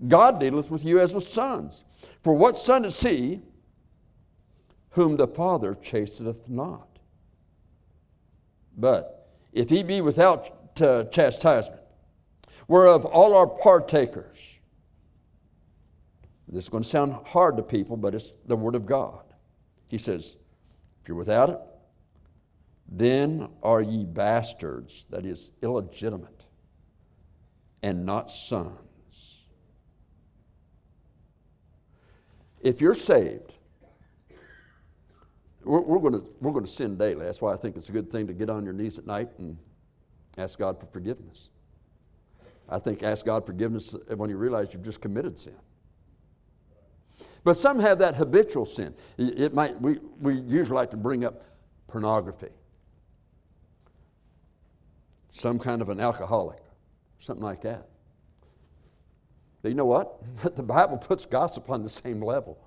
God 0.07 0.39
dealeth 0.39 0.71
with 0.71 0.85
you 0.85 1.01
as 1.01 1.15
with 1.15 1.27
sons. 1.27 1.85
For 2.23 2.35
what 2.35 2.59
son 2.59 2.85
is 2.85 3.01
he 3.01 3.41
whom 4.91 5.17
the 5.17 5.27
Father 5.27 5.75
chasteneth 5.75 6.49
not? 6.49 6.99
But 8.77 9.29
if 9.53 9.71
he 9.71 9.83
be 9.83 10.01
without 10.01 10.81
uh, 10.81 11.05
chastisement, 11.05 11.83
whereof 12.69 13.05
all 13.05 13.35
are 13.35 13.47
partakers, 13.47 14.57
this 16.49 16.65
is 16.65 16.69
going 16.69 16.83
to 16.83 16.89
sound 16.89 17.15
hard 17.27 17.57
to 17.57 17.63
people, 17.63 17.97
but 17.97 18.15
it's 18.15 18.33
the 18.47 18.57
Word 18.57 18.75
of 18.75 18.87
God. 18.87 19.23
He 19.89 19.99
says, 19.99 20.37
if 21.03 21.09
you're 21.09 21.17
without 21.17 21.51
it, 21.51 21.59
then 22.89 23.49
are 23.63 23.81
ye 23.81 24.05
bastards, 24.05 25.07
that 25.11 25.25
is, 25.25 25.51
illegitimate, 25.63 26.45
and 27.83 28.05
not 28.05 28.31
sons. 28.31 29.45
If 32.61 32.81
you're 32.81 32.95
saved, 32.95 33.55
we're, 35.65 35.81
we're 35.81 35.99
going 35.99 36.15
to, 36.15 36.27
we're 36.41 36.53
going 36.53 36.65
to 36.65 36.71
sin 36.71 36.97
daily. 36.97 37.25
That's 37.25 37.41
why 37.41 37.53
I 37.53 37.57
think 37.57 37.77
it's 37.77 37.89
a 37.89 37.93
good 37.93 38.11
thing 38.11 38.27
to 38.27 38.33
get 38.33 38.51
on 38.51 38.65
your 38.65 38.75
knees 38.75 38.99
at 38.99 39.07
night 39.07 39.31
and 39.39 39.57
ask 40.37 40.59
God 40.59 40.79
for 40.79 40.87
forgiveness. 40.87 41.49
I 42.69 42.79
think 42.79 43.03
ask 43.03 43.27
God 43.27 43.45
forgiveness 43.45 43.95
when 44.17 44.31
you 44.31 44.37
realize 44.37 44.69
you've 44.73 44.83
just 44.83 45.01
committed 45.01 45.39
sin. 45.39 45.55
But 47.45 47.59
some 47.59 47.79
have 47.79 47.99
that 47.99 48.15
habitual 48.15 48.65
sin. 48.65 48.95
It 49.19 49.53
might, 49.53 49.79
we, 49.81 49.99
we 50.21 50.35
usually 50.35 50.77
like 50.77 50.91
to 50.93 50.97
bring 50.97 51.25
up 51.25 51.45
pornography, 51.87 52.49
some 55.31 55.59
kind 55.59 55.83
of 55.83 55.91
an 55.91 56.01
alcoholic, 56.01 56.61
something 57.19 57.45
like 57.45 57.61
that. 57.63 57.87
But 59.61 59.69
you 59.69 59.75
know 59.75 59.85
what? 59.85 60.21
The 60.57 60.63
Bible 60.63 60.97
puts 60.97 61.27
gossip 61.27 61.69
on 61.71 61.83
the 61.83 61.89
same 61.89 62.23
level 62.23 62.59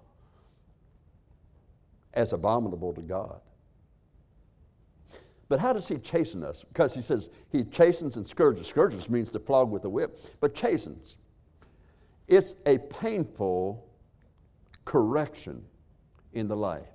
as 2.14 2.34
abominable 2.34 2.94
to 2.94 3.02
God. 3.02 3.42
But 5.50 5.60
how 5.60 5.74
does 5.74 5.88
he 5.88 5.98
chasten 5.98 6.44
us? 6.44 6.64
Because 6.64 6.94
he 6.94 7.02
says 7.02 7.30
he 7.52 7.64
chastens 7.64 8.18
and 8.18 8.28
scourges. 8.28 8.68
Scourges 8.68 9.10
means 9.10 9.32
to 9.32 9.40
flog 9.40 9.72
with 9.72 9.86
a 9.86 9.90
whip, 9.90 10.20
but 10.40 10.54
chastens. 10.54 11.18
It's 12.28 12.56
a 12.66 12.78
painful 12.78 13.87
correction 14.88 15.62
in 16.32 16.48
the 16.48 16.56
life. 16.56 16.88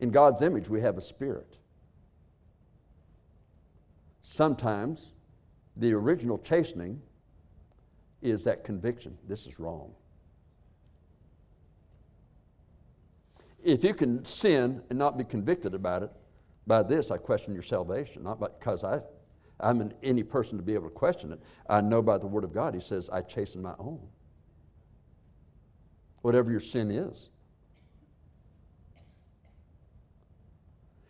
In 0.00 0.10
God's 0.10 0.42
image, 0.42 0.68
we 0.68 0.80
have 0.80 0.98
a 0.98 1.00
spirit. 1.00 1.58
Sometimes 4.20 5.12
the 5.76 5.92
original 5.92 6.38
chastening 6.38 7.00
is 8.20 8.42
that 8.44 8.64
conviction 8.64 9.16
this 9.28 9.46
is 9.46 9.60
wrong. 9.60 9.92
If 13.62 13.84
you 13.84 13.94
can 13.94 14.24
sin 14.24 14.82
and 14.90 14.98
not 14.98 15.16
be 15.16 15.22
convicted 15.24 15.72
about 15.72 16.02
it, 16.02 16.10
by 16.66 16.82
this 16.82 17.12
I 17.12 17.16
question 17.16 17.52
your 17.52 17.62
salvation, 17.62 18.24
not 18.24 18.40
because 18.40 18.82
I, 18.82 19.00
I'm 19.60 19.80
an, 19.82 19.94
any 20.02 20.24
person 20.24 20.56
to 20.56 20.64
be 20.64 20.74
able 20.74 20.88
to 20.88 20.94
question 20.94 21.32
it. 21.32 21.40
I 21.68 21.80
know 21.80 22.02
by 22.02 22.18
the 22.18 22.26
Word 22.26 22.42
of 22.42 22.52
God, 22.52 22.74
He 22.74 22.80
says, 22.80 23.08
I 23.08 23.22
chasten 23.22 23.62
my 23.62 23.74
own. 23.78 24.00
Whatever 26.22 26.50
your 26.50 26.60
sin 26.60 26.90
is. 26.90 27.30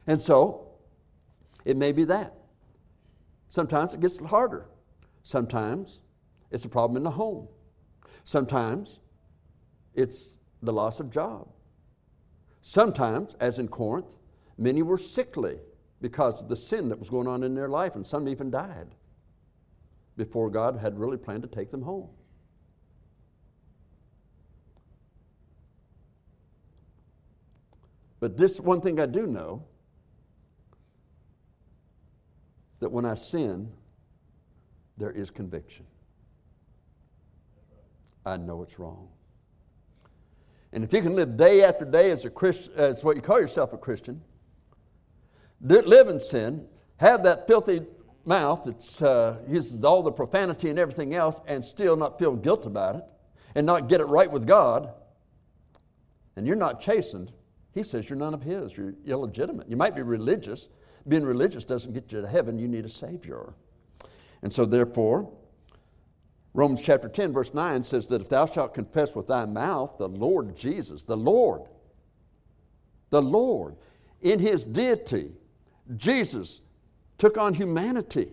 And 0.07 0.21
so, 0.21 0.69
it 1.65 1.77
may 1.77 1.93
be 1.93 2.05
that. 2.05 2.35
Sometimes 3.51 3.95
it 3.95 4.01
gets 4.01 4.19
harder. 4.19 4.67
Sometimes 5.23 6.01
it's 6.51 6.65
a 6.65 6.69
problem 6.69 6.97
in 6.97 7.03
the 7.03 7.11
home. 7.11 7.49
Sometimes 8.25 9.01
it's 9.95 10.37
the 10.63 10.73
loss 10.73 11.01
of 11.01 11.11
job. 11.11 11.49
Sometimes, 12.63 13.35
as 13.41 13.59
in 13.59 13.69
Corinth, 13.69 14.17
many 14.57 14.83
were 14.83 14.99
sickly 14.99 15.59
because 16.01 16.43
of 16.43 16.49
the 16.49 16.57
sin 16.57 16.89
that 16.89 16.99
was 16.99 17.11
going 17.11 17.27
on 17.27 17.43
in 17.43 17.55
their 17.55 17.69
life, 17.69 17.95
and 17.95 18.07
some 18.07 18.29
even 18.29 18.51
died 18.51 18.95
before 20.17 20.51
God 20.51 20.77
had 20.79 20.99
really 20.99 21.17
planned 21.17 21.43
to 21.43 21.49
take 21.49 21.71
them 21.71 21.83
home. 21.83 22.09
But 28.21 28.37
this 28.37 28.59
one 28.59 28.81
thing 28.81 29.01
I 29.01 29.07
do 29.07 29.27
know 29.27 29.64
that 32.81 32.91
when 32.91 33.05
I 33.05 33.14
sin, 33.14 33.71
there 34.97 35.11
is 35.11 35.31
conviction. 35.31 35.87
I 38.27 38.37
know 38.37 38.62
it's 38.62 38.79
wrong. 38.79 39.09
And 40.73 40.85
if 40.85 40.93
you 40.93 41.01
can 41.01 41.14
live 41.14 41.37
day 41.37 41.64
after 41.64 41.85
day 41.85 42.11
as 42.11 42.25
a 42.25 42.31
Christian, 42.31 42.73
as 42.77 43.03
what 43.03 43.16
you 43.16 43.23
call 43.23 43.41
yourself 43.41 43.73
a 43.73 43.79
Christian, 43.79 44.21
live 45.61 46.09
in 46.09 46.19
sin, 46.19 46.66
have 46.97 47.23
that 47.23 47.47
filthy 47.47 47.83
mouth 48.25 48.64
that 48.64 49.03
uh, 49.03 49.39
uses 49.49 49.83
all 49.83 50.03
the 50.03 50.12
profanity 50.12 50.69
and 50.69 50.79
everything 50.79 51.14
else, 51.14 51.41
and 51.47 51.64
still 51.64 51.97
not 51.97 52.19
feel 52.19 52.37
guilt 52.37 52.66
about 52.66 52.97
it, 52.97 53.05
and 53.55 53.64
not 53.66 53.89
get 53.89 54.01
it 54.01 54.05
right 54.05 54.31
with 54.31 54.47
God, 54.47 54.93
and 56.37 56.47
you're 56.47 56.57
not 56.57 56.81
chastened, 56.81 57.33
he 57.75 57.83
says 57.83 58.09
you're 58.09 58.19
none 58.19 58.35
of 58.35 58.43
his. 58.43 58.77
You're 58.77 58.95
illegitimate. 59.07 59.69
You 59.69 59.77
might 59.77 59.95
be 59.95 60.03
religious. 60.03 60.69
Being 61.07 61.25
religious 61.25 61.64
doesn't 61.64 61.93
get 61.93 62.11
you 62.12 62.21
to 62.21 62.29
heaven. 62.29 62.59
You 62.59 62.69
need 62.69 62.85
a 62.85 62.89
Savior. 62.89 63.55
And 64.43 64.53
so, 64.53 64.64
therefore, 64.64 65.31
Romans 66.55 66.83
chapter 66.83 67.09
10, 67.09 67.33
verse 67.33 67.55
9 67.55 67.85
says 67.85 68.07
that 68.09 68.21
if 68.21 68.29
thou 68.29 68.47
shalt 68.47 68.75
confess 68.75 69.14
with 69.14 69.27
thy 69.27 69.45
mouth 69.45 69.97
the 69.99 70.09
Lord 70.09 70.57
Jesus, 70.57 71.05
the 71.05 71.16
Lord, 71.16 71.62
the 73.11 73.23
Lord, 73.23 73.77
in 74.23 74.39
his 74.39 74.64
deity, 74.64 75.33
Jesus 75.97 76.61
took 77.16 77.39
on 77.39 77.55
humanity, 77.55 78.33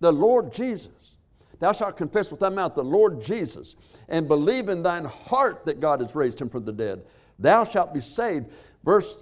the 0.00 0.12
Lord 0.12 0.52
Jesus. 0.52 1.16
Thou 1.60 1.72
shalt 1.72 1.96
confess 1.96 2.30
with 2.30 2.40
thy 2.40 2.48
mouth 2.48 2.74
the 2.74 2.82
Lord 2.82 3.22
Jesus, 3.22 3.76
and 4.08 4.26
believe 4.26 4.68
in 4.68 4.82
thine 4.82 5.04
heart 5.04 5.64
that 5.64 5.80
God 5.80 6.00
has 6.00 6.14
raised 6.14 6.40
him 6.40 6.48
from 6.48 6.64
the 6.64 6.72
dead. 6.72 7.04
Thou 7.42 7.64
shalt 7.64 7.92
be 7.92 8.00
saved. 8.00 8.46
Verse 8.84 9.18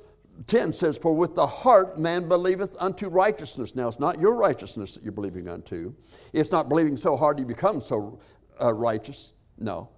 10 0.46 0.72
says, 0.72 0.96
For 0.96 1.14
with 1.14 1.34
the 1.34 1.46
heart 1.46 1.98
man 1.98 2.28
believeth 2.28 2.74
unto 2.78 3.08
righteousness. 3.08 3.74
Now, 3.74 3.88
it's 3.88 3.98
not 3.98 4.20
your 4.20 4.34
righteousness 4.34 4.94
that 4.94 5.02
you're 5.02 5.12
believing 5.12 5.48
unto. 5.48 5.94
It's 6.32 6.50
not 6.50 6.68
believing 6.68 6.96
so 6.96 7.16
hard 7.16 7.38
you 7.38 7.44
become 7.44 7.80
so 7.80 8.20
uh, 8.60 8.72
righteous. 8.72 9.32
No, 9.58 9.88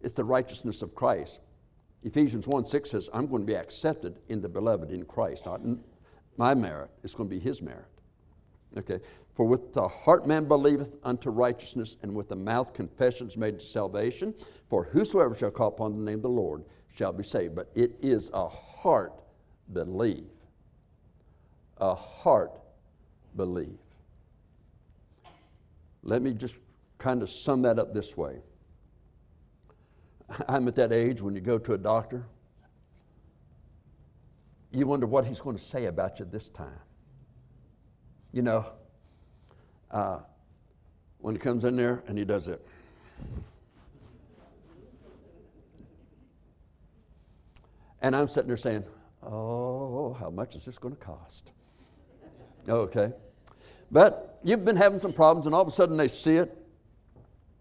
it's 0.00 0.14
the 0.14 0.24
righteousness 0.24 0.82
of 0.82 0.94
Christ. 0.94 1.40
Ephesians 2.04 2.46
1 2.46 2.64
6 2.64 2.90
says, 2.90 3.10
I'm 3.12 3.26
going 3.26 3.42
to 3.42 3.46
be 3.46 3.56
accepted 3.56 4.20
in 4.28 4.40
the 4.40 4.48
beloved 4.48 4.90
in 4.90 5.04
Christ, 5.04 5.46
not 5.46 5.60
in 5.60 5.80
my 6.36 6.54
merit. 6.54 6.90
It's 7.02 7.14
going 7.14 7.28
to 7.28 7.34
be 7.34 7.40
his 7.40 7.60
merit. 7.60 7.88
Okay? 8.76 9.00
For 9.34 9.46
with 9.46 9.72
the 9.72 9.86
heart 9.86 10.26
man 10.26 10.44
believeth 10.46 10.96
unto 11.02 11.30
righteousness, 11.30 11.96
and 12.02 12.14
with 12.14 12.28
the 12.28 12.36
mouth 12.36 12.72
confession 12.72 13.28
is 13.28 13.36
made 13.36 13.58
to 13.58 13.64
salvation. 13.64 14.34
For 14.68 14.84
whosoever 14.84 15.34
shall 15.34 15.50
call 15.50 15.68
upon 15.68 15.96
the 15.96 16.02
name 16.02 16.18
of 16.18 16.22
the 16.22 16.28
Lord 16.28 16.64
shall 16.98 17.12
be 17.12 17.22
saved. 17.22 17.54
But 17.54 17.70
it 17.76 17.92
is 18.02 18.28
a 18.34 18.48
heart 18.48 19.12
believe. 19.72 20.26
A 21.76 21.94
heart 21.94 22.52
believe. 23.36 23.78
Let 26.02 26.22
me 26.22 26.32
just 26.32 26.56
kind 26.98 27.22
of 27.22 27.30
sum 27.30 27.62
that 27.62 27.78
up 27.78 27.94
this 27.94 28.16
way. 28.16 28.40
I'm 30.48 30.66
at 30.66 30.74
that 30.74 30.92
age 30.92 31.22
when 31.22 31.34
you 31.34 31.40
go 31.40 31.58
to 31.58 31.74
a 31.74 31.78
doctor, 31.78 32.24
you 34.72 34.86
wonder 34.86 35.06
what 35.06 35.24
he's 35.24 35.40
going 35.40 35.56
to 35.56 35.62
say 35.62 35.86
about 35.86 36.18
you 36.18 36.24
this 36.24 36.48
time. 36.48 36.80
You 38.32 38.42
know, 38.42 38.66
uh, 39.90 40.18
when 41.18 41.34
he 41.34 41.38
comes 41.38 41.64
in 41.64 41.76
there 41.76 42.02
and 42.08 42.18
he 42.18 42.24
does 42.24 42.48
it. 42.48 42.66
And 48.02 48.14
I'm 48.14 48.28
sitting 48.28 48.48
there 48.48 48.56
saying, 48.56 48.84
Oh, 49.22 50.16
how 50.18 50.30
much 50.30 50.54
is 50.54 50.64
this 50.64 50.78
going 50.78 50.94
to 50.94 51.00
cost? 51.00 51.50
Okay. 52.68 53.12
But 53.90 54.38
you've 54.44 54.64
been 54.64 54.76
having 54.76 54.98
some 54.98 55.12
problems, 55.12 55.46
and 55.46 55.54
all 55.54 55.62
of 55.62 55.68
a 55.68 55.72
sudden 55.72 55.96
they 55.96 56.08
see 56.08 56.36
it. 56.36 56.54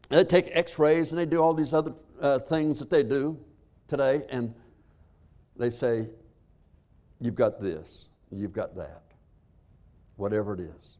And 0.10 0.20
they 0.20 0.24
take 0.24 0.50
x 0.56 0.80
rays 0.80 1.12
and 1.12 1.20
they 1.20 1.26
do 1.26 1.42
all 1.42 1.54
these 1.54 1.74
other 1.74 1.94
uh, 2.22 2.40
things 2.40 2.80
that 2.80 2.90
they 2.90 3.04
do 3.04 3.38
today, 3.88 4.24
and 4.30 4.54
they 5.58 5.70
say, 5.70 6.08
You've 7.20 7.36
got 7.36 7.60
this, 7.60 8.06
you've 8.32 8.54
got 8.54 8.76
that, 8.76 9.02
whatever 10.18 10.54
it 10.54 10.60
is. 10.60 10.98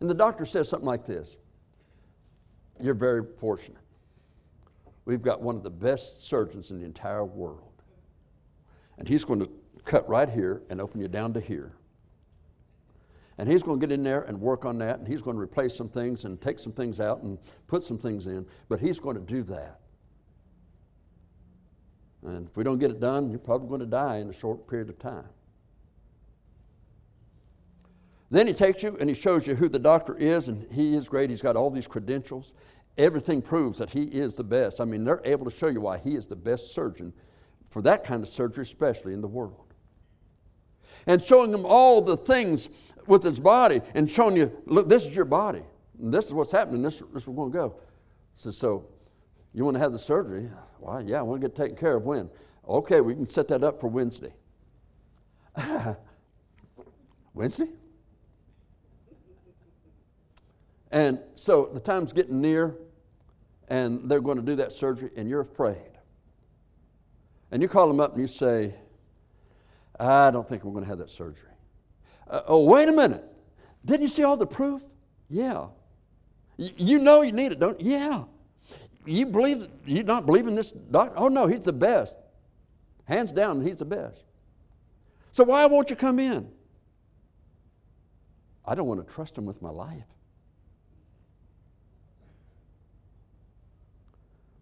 And 0.00 0.10
the 0.10 0.14
doctor 0.14 0.44
says 0.44 0.68
something 0.68 0.86
like 0.86 1.06
this 1.06 1.36
You're 2.80 2.94
very 2.94 3.22
fortunate. 3.38 3.85
We've 5.06 5.22
got 5.22 5.40
one 5.40 5.56
of 5.56 5.62
the 5.62 5.70
best 5.70 6.26
surgeons 6.26 6.70
in 6.70 6.78
the 6.78 6.84
entire 6.84 7.24
world. 7.24 7.82
And 8.98 9.08
he's 9.08 9.24
going 9.24 9.40
to 9.40 9.50
cut 9.84 10.06
right 10.06 10.28
here 10.28 10.62
and 10.68 10.80
open 10.80 11.00
you 11.00 11.08
down 11.08 11.32
to 11.34 11.40
here. 11.40 11.72
And 13.38 13.48
he's 13.48 13.62
going 13.62 13.80
to 13.80 13.86
get 13.86 13.92
in 13.92 14.02
there 14.02 14.22
and 14.22 14.40
work 14.40 14.64
on 14.64 14.78
that, 14.78 14.98
and 14.98 15.06
he's 15.06 15.22
going 15.22 15.36
to 15.36 15.42
replace 15.42 15.74
some 15.74 15.88
things 15.88 16.24
and 16.24 16.40
take 16.40 16.58
some 16.58 16.72
things 16.72 17.00
out 17.00 17.22
and 17.22 17.38
put 17.66 17.84
some 17.84 17.98
things 17.98 18.26
in, 18.26 18.46
but 18.68 18.80
he's 18.80 18.98
going 18.98 19.16
to 19.16 19.22
do 19.22 19.42
that. 19.44 19.80
And 22.24 22.48
if 22.48 22.56
we 22.56 22.64
don't 22.64 22.78
get 22.78 22.90
it 22.90 22.98
done, 22.98 23.30
you're 23.30 23.38
probably 23.38 23.68
going 23.68 23.80
to 23.80 23.86
die 23.86 24.16
in 24.16 24.28
a 24.28 24.32
short 24.32 24.66
period 24.68 24.88
of 24.88 24.98
time. 24.98 25.28
Then 28.30 28.48
he 28.48 28.54
takes 28.54 28.82
you 28.82 28.96
and 28.98 29.08
he 29.08 29.14
shows 29.14 29.46
you 29.46 29.54
who 29.54 29.68
the 29.68 29.78
doctor 29.78 30.16
is, 30.16 30.48
and 30.48 30.66
he 30.72 30.96
is 30.96 31.06
great. 31.06 31.30
He's 31.30 31.42
got 31.42 31.54
all 31.54 31.70
these 31.70 31.86
credentials. 31.86 32.54
Everything 32.98 33.42
proves 33.42 33.78
that 33.78 33.90
he 33.90 34.04
is 34.04 34.36
the 34.36 34.44
best. 34.44 34.80
I 34.80 34.84
mean, 34.84 35.04
they're 35.04 35.20
able 35.24 35.44
to 35.44 35.56
show 35.56 35.66
you 35.66 35.80
why 35.82 35.98
he 35.98 36.14
is 36.14 36.26
the 36.26 36.36
best 36.36 36.72
surgeon 36.72 37.12
for 37.68 37.82
that 37.82 38.04
kind 38.04 38.22
of 38.22 38.28
surgery, 38.28 38.62
especially 38.62 39.12
in 39.12 39.20
the 39.20 39.28
world. 39.28 39.74
And 41.06 41.22
showing 41.22 41.52
him 41.52 41.66
all 41.66 42.00
the 42.00 42.16
things 42.16 42.70
with 43.06 43.22
his 43.22 43.38
body 43.38 43.82
and 43.94 44.10
showing 44.10 44.36
you, 44.36 44.50
look, 44.64 44.88
this 44.88 45.04
is 45.04 45.14
your 45.14 45.26
body. 45.26 45.62
This 45.98 46.26
is 46.26 46.32
what's 46.32 46.52
happening. 46.52 46.82
This, 46.82 47.02
this 47.12 47.22
is 47.22 47.28
where 47.28 47.34
we're 47.46 47.50
going 47.50 47.52
to 47.52 47.58
go. 47.76 47.80
So, 48.34 48.50
so 48.50 48.86
you 49.52 49.64
want 49.64 49.74
to 49.74 49.80
have 49.80 49.92
the 49.92 49.98
surgery? 49.98 50.50
Well, 50.80 51.02
yeah, 51.02 51.18
I 51.18 51.22
want 51.22 51.40
to 51.40 51.48
get 51.48 51.56
taken 51.56 51.76
care 51.76 51.96
of 51.96 52.04
when? 52.04 52.30
Okay, 52.68 53.00
we 53.00 53.14
can 53.14 53.26
set 53.26 53.48
that 53.48 53.62
up 53.62 53.80
for 53.80 53.88
Wednesday. 53.88 54.34
Wednesday? 57.34 57.68
And 60.90 61.20
so 61.34 61.70
the 61.72 61.80
time's 61.80 62.12
getting 62.12 62.40
near, 62.40 62.76
and 63.68 64.08
they're 64.08 64.20
going 64.20 64.36
to 64.36 64.42
do 64.42 64.56
that 64.56 64.72
surgery, 64.72 65.10
and 65.16 65.28
you're 65.28 65.40
afraid. 65.40 65.90
And 67.50 67.62
you 67.62 67.68
call 67.68 67.88
them 67.88 68.00
up 68.00 68.12
and 68.12 68.20
you 68.20 68.26
say, 68.26 68.74
I 69.98 70.30
don't 70.30 70.48
think 70.48 70.64
we're 70.64 70.72
going 70.72 70.84
to 70.84 70.90
have 70.90 70.98
that 70.98 71.10
surgery. 71.10 71.50
Uh, 72.28 72.42
oh, 72.46 72.64
wait 72.64 72.88
a 72.88 72.92
minute. 72.92 73.24
Didn't 73.84 74.02
you 74.02 74.08
see 74.08 74.24
all 74.24 74.36
the 74.36 74.46
proof? 74.46 74.82
Yeah. 75.28 75.66
Y- 76.58 76.72
you 76.76 76.98
know 76.98 77.22
you 77.22 77.32
need 77.32 77.52
it, 77.52 77.60
don't 77.60 77.80
you? 77.80 77.92
Yeah. 77.92 78.24
You 79.04 79.26
believe, 79.26 79.68
you 79.84 80.02
not 80.02 80.26
believe 80.26 80.48
in 80.48 80.56
this 80.56 80.70
doctor? 80.70 81.14
Oh, 81.16 81.28
no, 81.28 81.46
he's 81.46 81.64
the 81.64 81.72
best. 81.72 82.16
Hands 83.04 83.30
down, 83.30 83.62
he's 83.62 83.76
the 83.76 83.84
best. 83.84 84.24
So 85.30 85.44
why 85.44 85.66
won't 85.66 85.90
you 85.90 85.96
come 85.96 86.18
in? 86.18 86.50
I 88.64 88.74
don't 88.74 88.88
want 88.88 89.06
to 89.06 89.14
trust 89.14 89.38
him 89.38 89.46
with 89.46 89.62
my 89.62 89.70
life. 89.70 90.04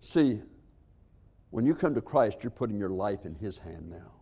See, 0.05 0.43
when 1.49 1.65
you 1.65 1.75
come 1.75 1.95
to 1.95 2.03
Christ, 2.03 2.39
you're 2.43 2.51
putting 2.51 2.79
your 2.79 2.91
life 2.91 3.25
in 3.25 3.35
his 3.35 3.57
hand 3.57 3.89
now. 3.89 4.13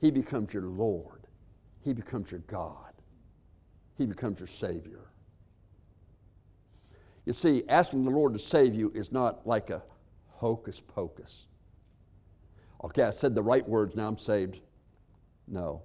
He 0.00 0.10
becomes 0.10 0.52
your 0.52 0.64
Lord. 0.64 1.28
He 1.84 1.92
becomes 1.92 2.32
your 2.32 2.40
God. 2.40 2.94
He 3.96 4.06
becomes 4.06 4.40
your 4.40 4.48
Savior. 4.48 5.12
You 7.26 7.32
see, 7.32 7.62
asking 7.68 8.02
the 8.02 8.10
Lord 8.10 8.32
to 8.32 8.40
save 8.40 8.74
you 8.74 8.90
is 8.92 9.12
not 9.12 9.46
like 9.46 9.70
a 9.70 9.84
hocus 10.26 10.80
pocus. 10.80 11.46
Okay, 12.82 13.04
I 13.04 13.10
said 13.10 13.36
the 13.36 13.42
right 13.42 13.66
words, 13.68 13.94
now 13.94 14.08
I'm 14.08 14.18
saved. 14.18 14.58
No. 15.46 15.82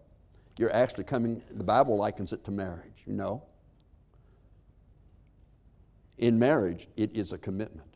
You're 0.58 0.74
actually 0.74 1.04
coming, 1.04 1.44
the 1.52 1.64
Bible 1.64 1.98
likens 1.98 2.34
it 2.34 2.44
to 2.46 2.52
marriage, 2.52 3.04
you 3.06 3.14
know? 3.14 3.44
In 6.18 6.40
marriage, 6.40 6.88
it 6.98 7.16
is 7.16 7.32
a 7.32 7.38
commitment, 7.38 7.93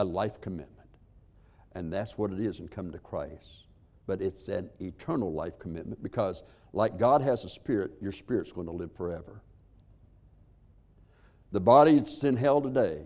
a 0.00 0.04
life 0.04 0.40
commitment. 0.40 0.88
And 1.72 1.92
that's 1.92 2.16
what 2.16 2.32
it 2.32 2.40
is 2.40 2.58
in 2.58 2.68
coming 2.68 2.92
to 2.92 2.98
Christ. 2.98 3.66
But 4.06 4.20
it's 4.20 4.48
an 4.48 4.70
eternal 4.80 5.32
life 5.32 5.58
commitment 5.58 6.02
because 6.02 6.42
like 6.72 6.98
God 6.98 7.22
has 7.22 7.44
a 7.44 7.48
spirit, 7.48 7.92
your 8.00 8.12
spirit's 8.12 8.50
going 8.50 8.66
to 8.66 8.72
live 8.72 8.92
forever. 8.96 9.42
The 11.52 11.60
body 11.60 11.96
that's 11.96 12.22
in 12.24 12.36
hell 12.36 12.60
today 12.60 13.02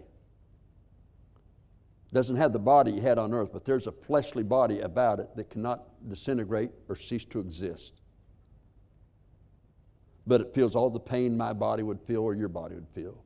doesn't 2.12 2.36
have 2.36 2.52
the 2.52 2.58
body 2.58 2.92
you 2.92 3.00
had 3.00 3.18
on 3.18 3.34
earth, 3.34 3.50
but 3.52 3.64
there's 3.64 3.88
a 3.88 3.92
fleshly 3.92 4.44
body 4.44 4.80
about 4.80 5.18
it 5.18 5.34
that 5.34 5.50
cannot 5.50 6.08
disintegrate 6.08 6.70
or 6.88 6.94
cease 6.94 7.24
to 7.24 7.40
exist. 7.40 8.00
But 10.26 10.40
it 10.40 10.54
feels 10.54 10.76
all 10.76 10.90
the 10.90 11.00
pain 11.00 11.36
my 11.36 11.52
body 11.52 11.82
would 11.82 12.00
feel 12.00 12.22
or 12.22 12.34
your 12.34 12.48
body 12.48 12.76
would 12.76 12.88
feel. 12.94 13.24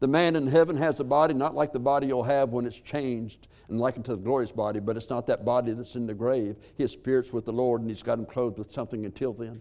The 0.00 0.08
man 0.08 0.34
in 0.34 0.46
heaven 0.46 0.76
has 0.78 0.98
a 0.98 1.04
body 1.04 1.34
not 1.34 1.54
like 1.54 1.72
the 1.72 1.78
body 1.78 2.06
you'll 2.06 2.22
have 2.22 2.50
when 2.50 2.66
it's 2.66 2.80
changed 2.80 3.48
and 3.68 3.78
likened 3.78 4.06
to 4.06 4.16
the 4.16 4.22
glorious 4.22 4.50
body, 4.50 4.80
but 4.80 4.96
it's 4.96 5.10
not 5.10 5.26
that 5.26 5.44
body 5.44 5.72
that's 5.72 5.94
in 5.94 6.06
the 6.06 6.14
grave. 6.14 6.56
His 6.76 6.90
spirit's 6.90 7.32
with 7.32 7.44
the 7.44 7.52
Lord 7.52 7.82
and 7.82 7.90
he's 7.90 8.02
got 8.02 8.18
him 8.18 8.24
clothed 8.24 8.58
with 8.58 8.72
something 8.72 9.04
until 9.04 9.34
then. 9.34 9.60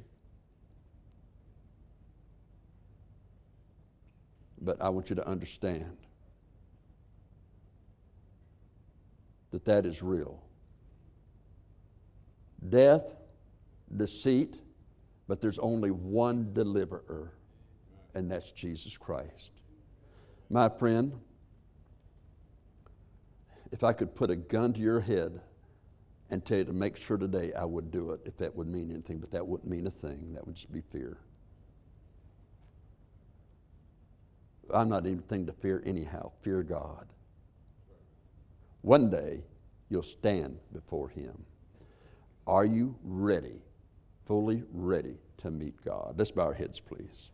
But 4.62 4.82
I 4.82 4.90
want 4.90 5.10
you 5.10 5.16
to 5.18 5.28
understand 5.28 5.98
that 9.52 9.66
that 9.66 9.86
is 9.86 10.02
real. 10.02 10.42
Death, 12.70 13.14
deceit, 13.96 14.56
but 15.28 15.42
there's 15.42 15.60
only 15.60 15.92
one 15.92 16.54
deliverer, 16.54 17.34
and 18.14 18.30
that's 18.32 18.52
Jesus 18.52 18.98
Christ. 18.98 19.52
My 20.50 20.68
friend, 20.68 21.14
if 23.72 23.84
I 23.84 23.94
could 23.94 24.16
put 24.16 24.32
a 24.32 24.36
gun 24.36 24.74
to 24.74 24.80
your 24.80 25.00
head 25.00 25.40
and 26.32 26.44
tell 26.44 26.58
you 26.58 26.66
to 26.66 26.74
make 26.74 26.96
sure 26.96 27.18
today, 27.18 27.54
I 27.54 27.66
would 27.66 27.92
do 27.92 28.12
it 28.12 28.22
if 28.26 28.38
that 28.38 28.56
would 28.56 28.68
mean 28.68 28.90
anything, 28.92 29.20
but 29.20 29.32
that 29.32 29.46
wouldn't 29.46 29.70
mean 29.70 29.86
a 29.86 29.92
thing. 29.92 30.34
That 30.34 30.46
would 30.46 30.56
just 30.56 30.72
be 30.72 30.82
fear. 30.82 31.18
I'm 34.74 34.90
not 34.90 35.06
anything 35.06 35.46
to 35.48 35.54
fear 35.54 35.84
anyhow. 35.86 36.32
Fear 36.42 36.64
God. 36.64 37.08
One 38.82 39.10
day, 39.10 39.42
you'll 39.90 40.04
stand 40.04 40.60
before 40.74 41.10
Him. 41.10 41.46
Are 42.48 42.66
you 42.66 42.96
ready, 43.04 43.62
fully 44.26 44.64
ready 44.72 45.18
to 45.38 45.52
meet 45.52 45.84
God? 45.84 46.16
Let's 46.18 46.32
bow 46.32 46.44
our 46.44 46.54
heads, 46.54 46.80
please. 46.80 47.32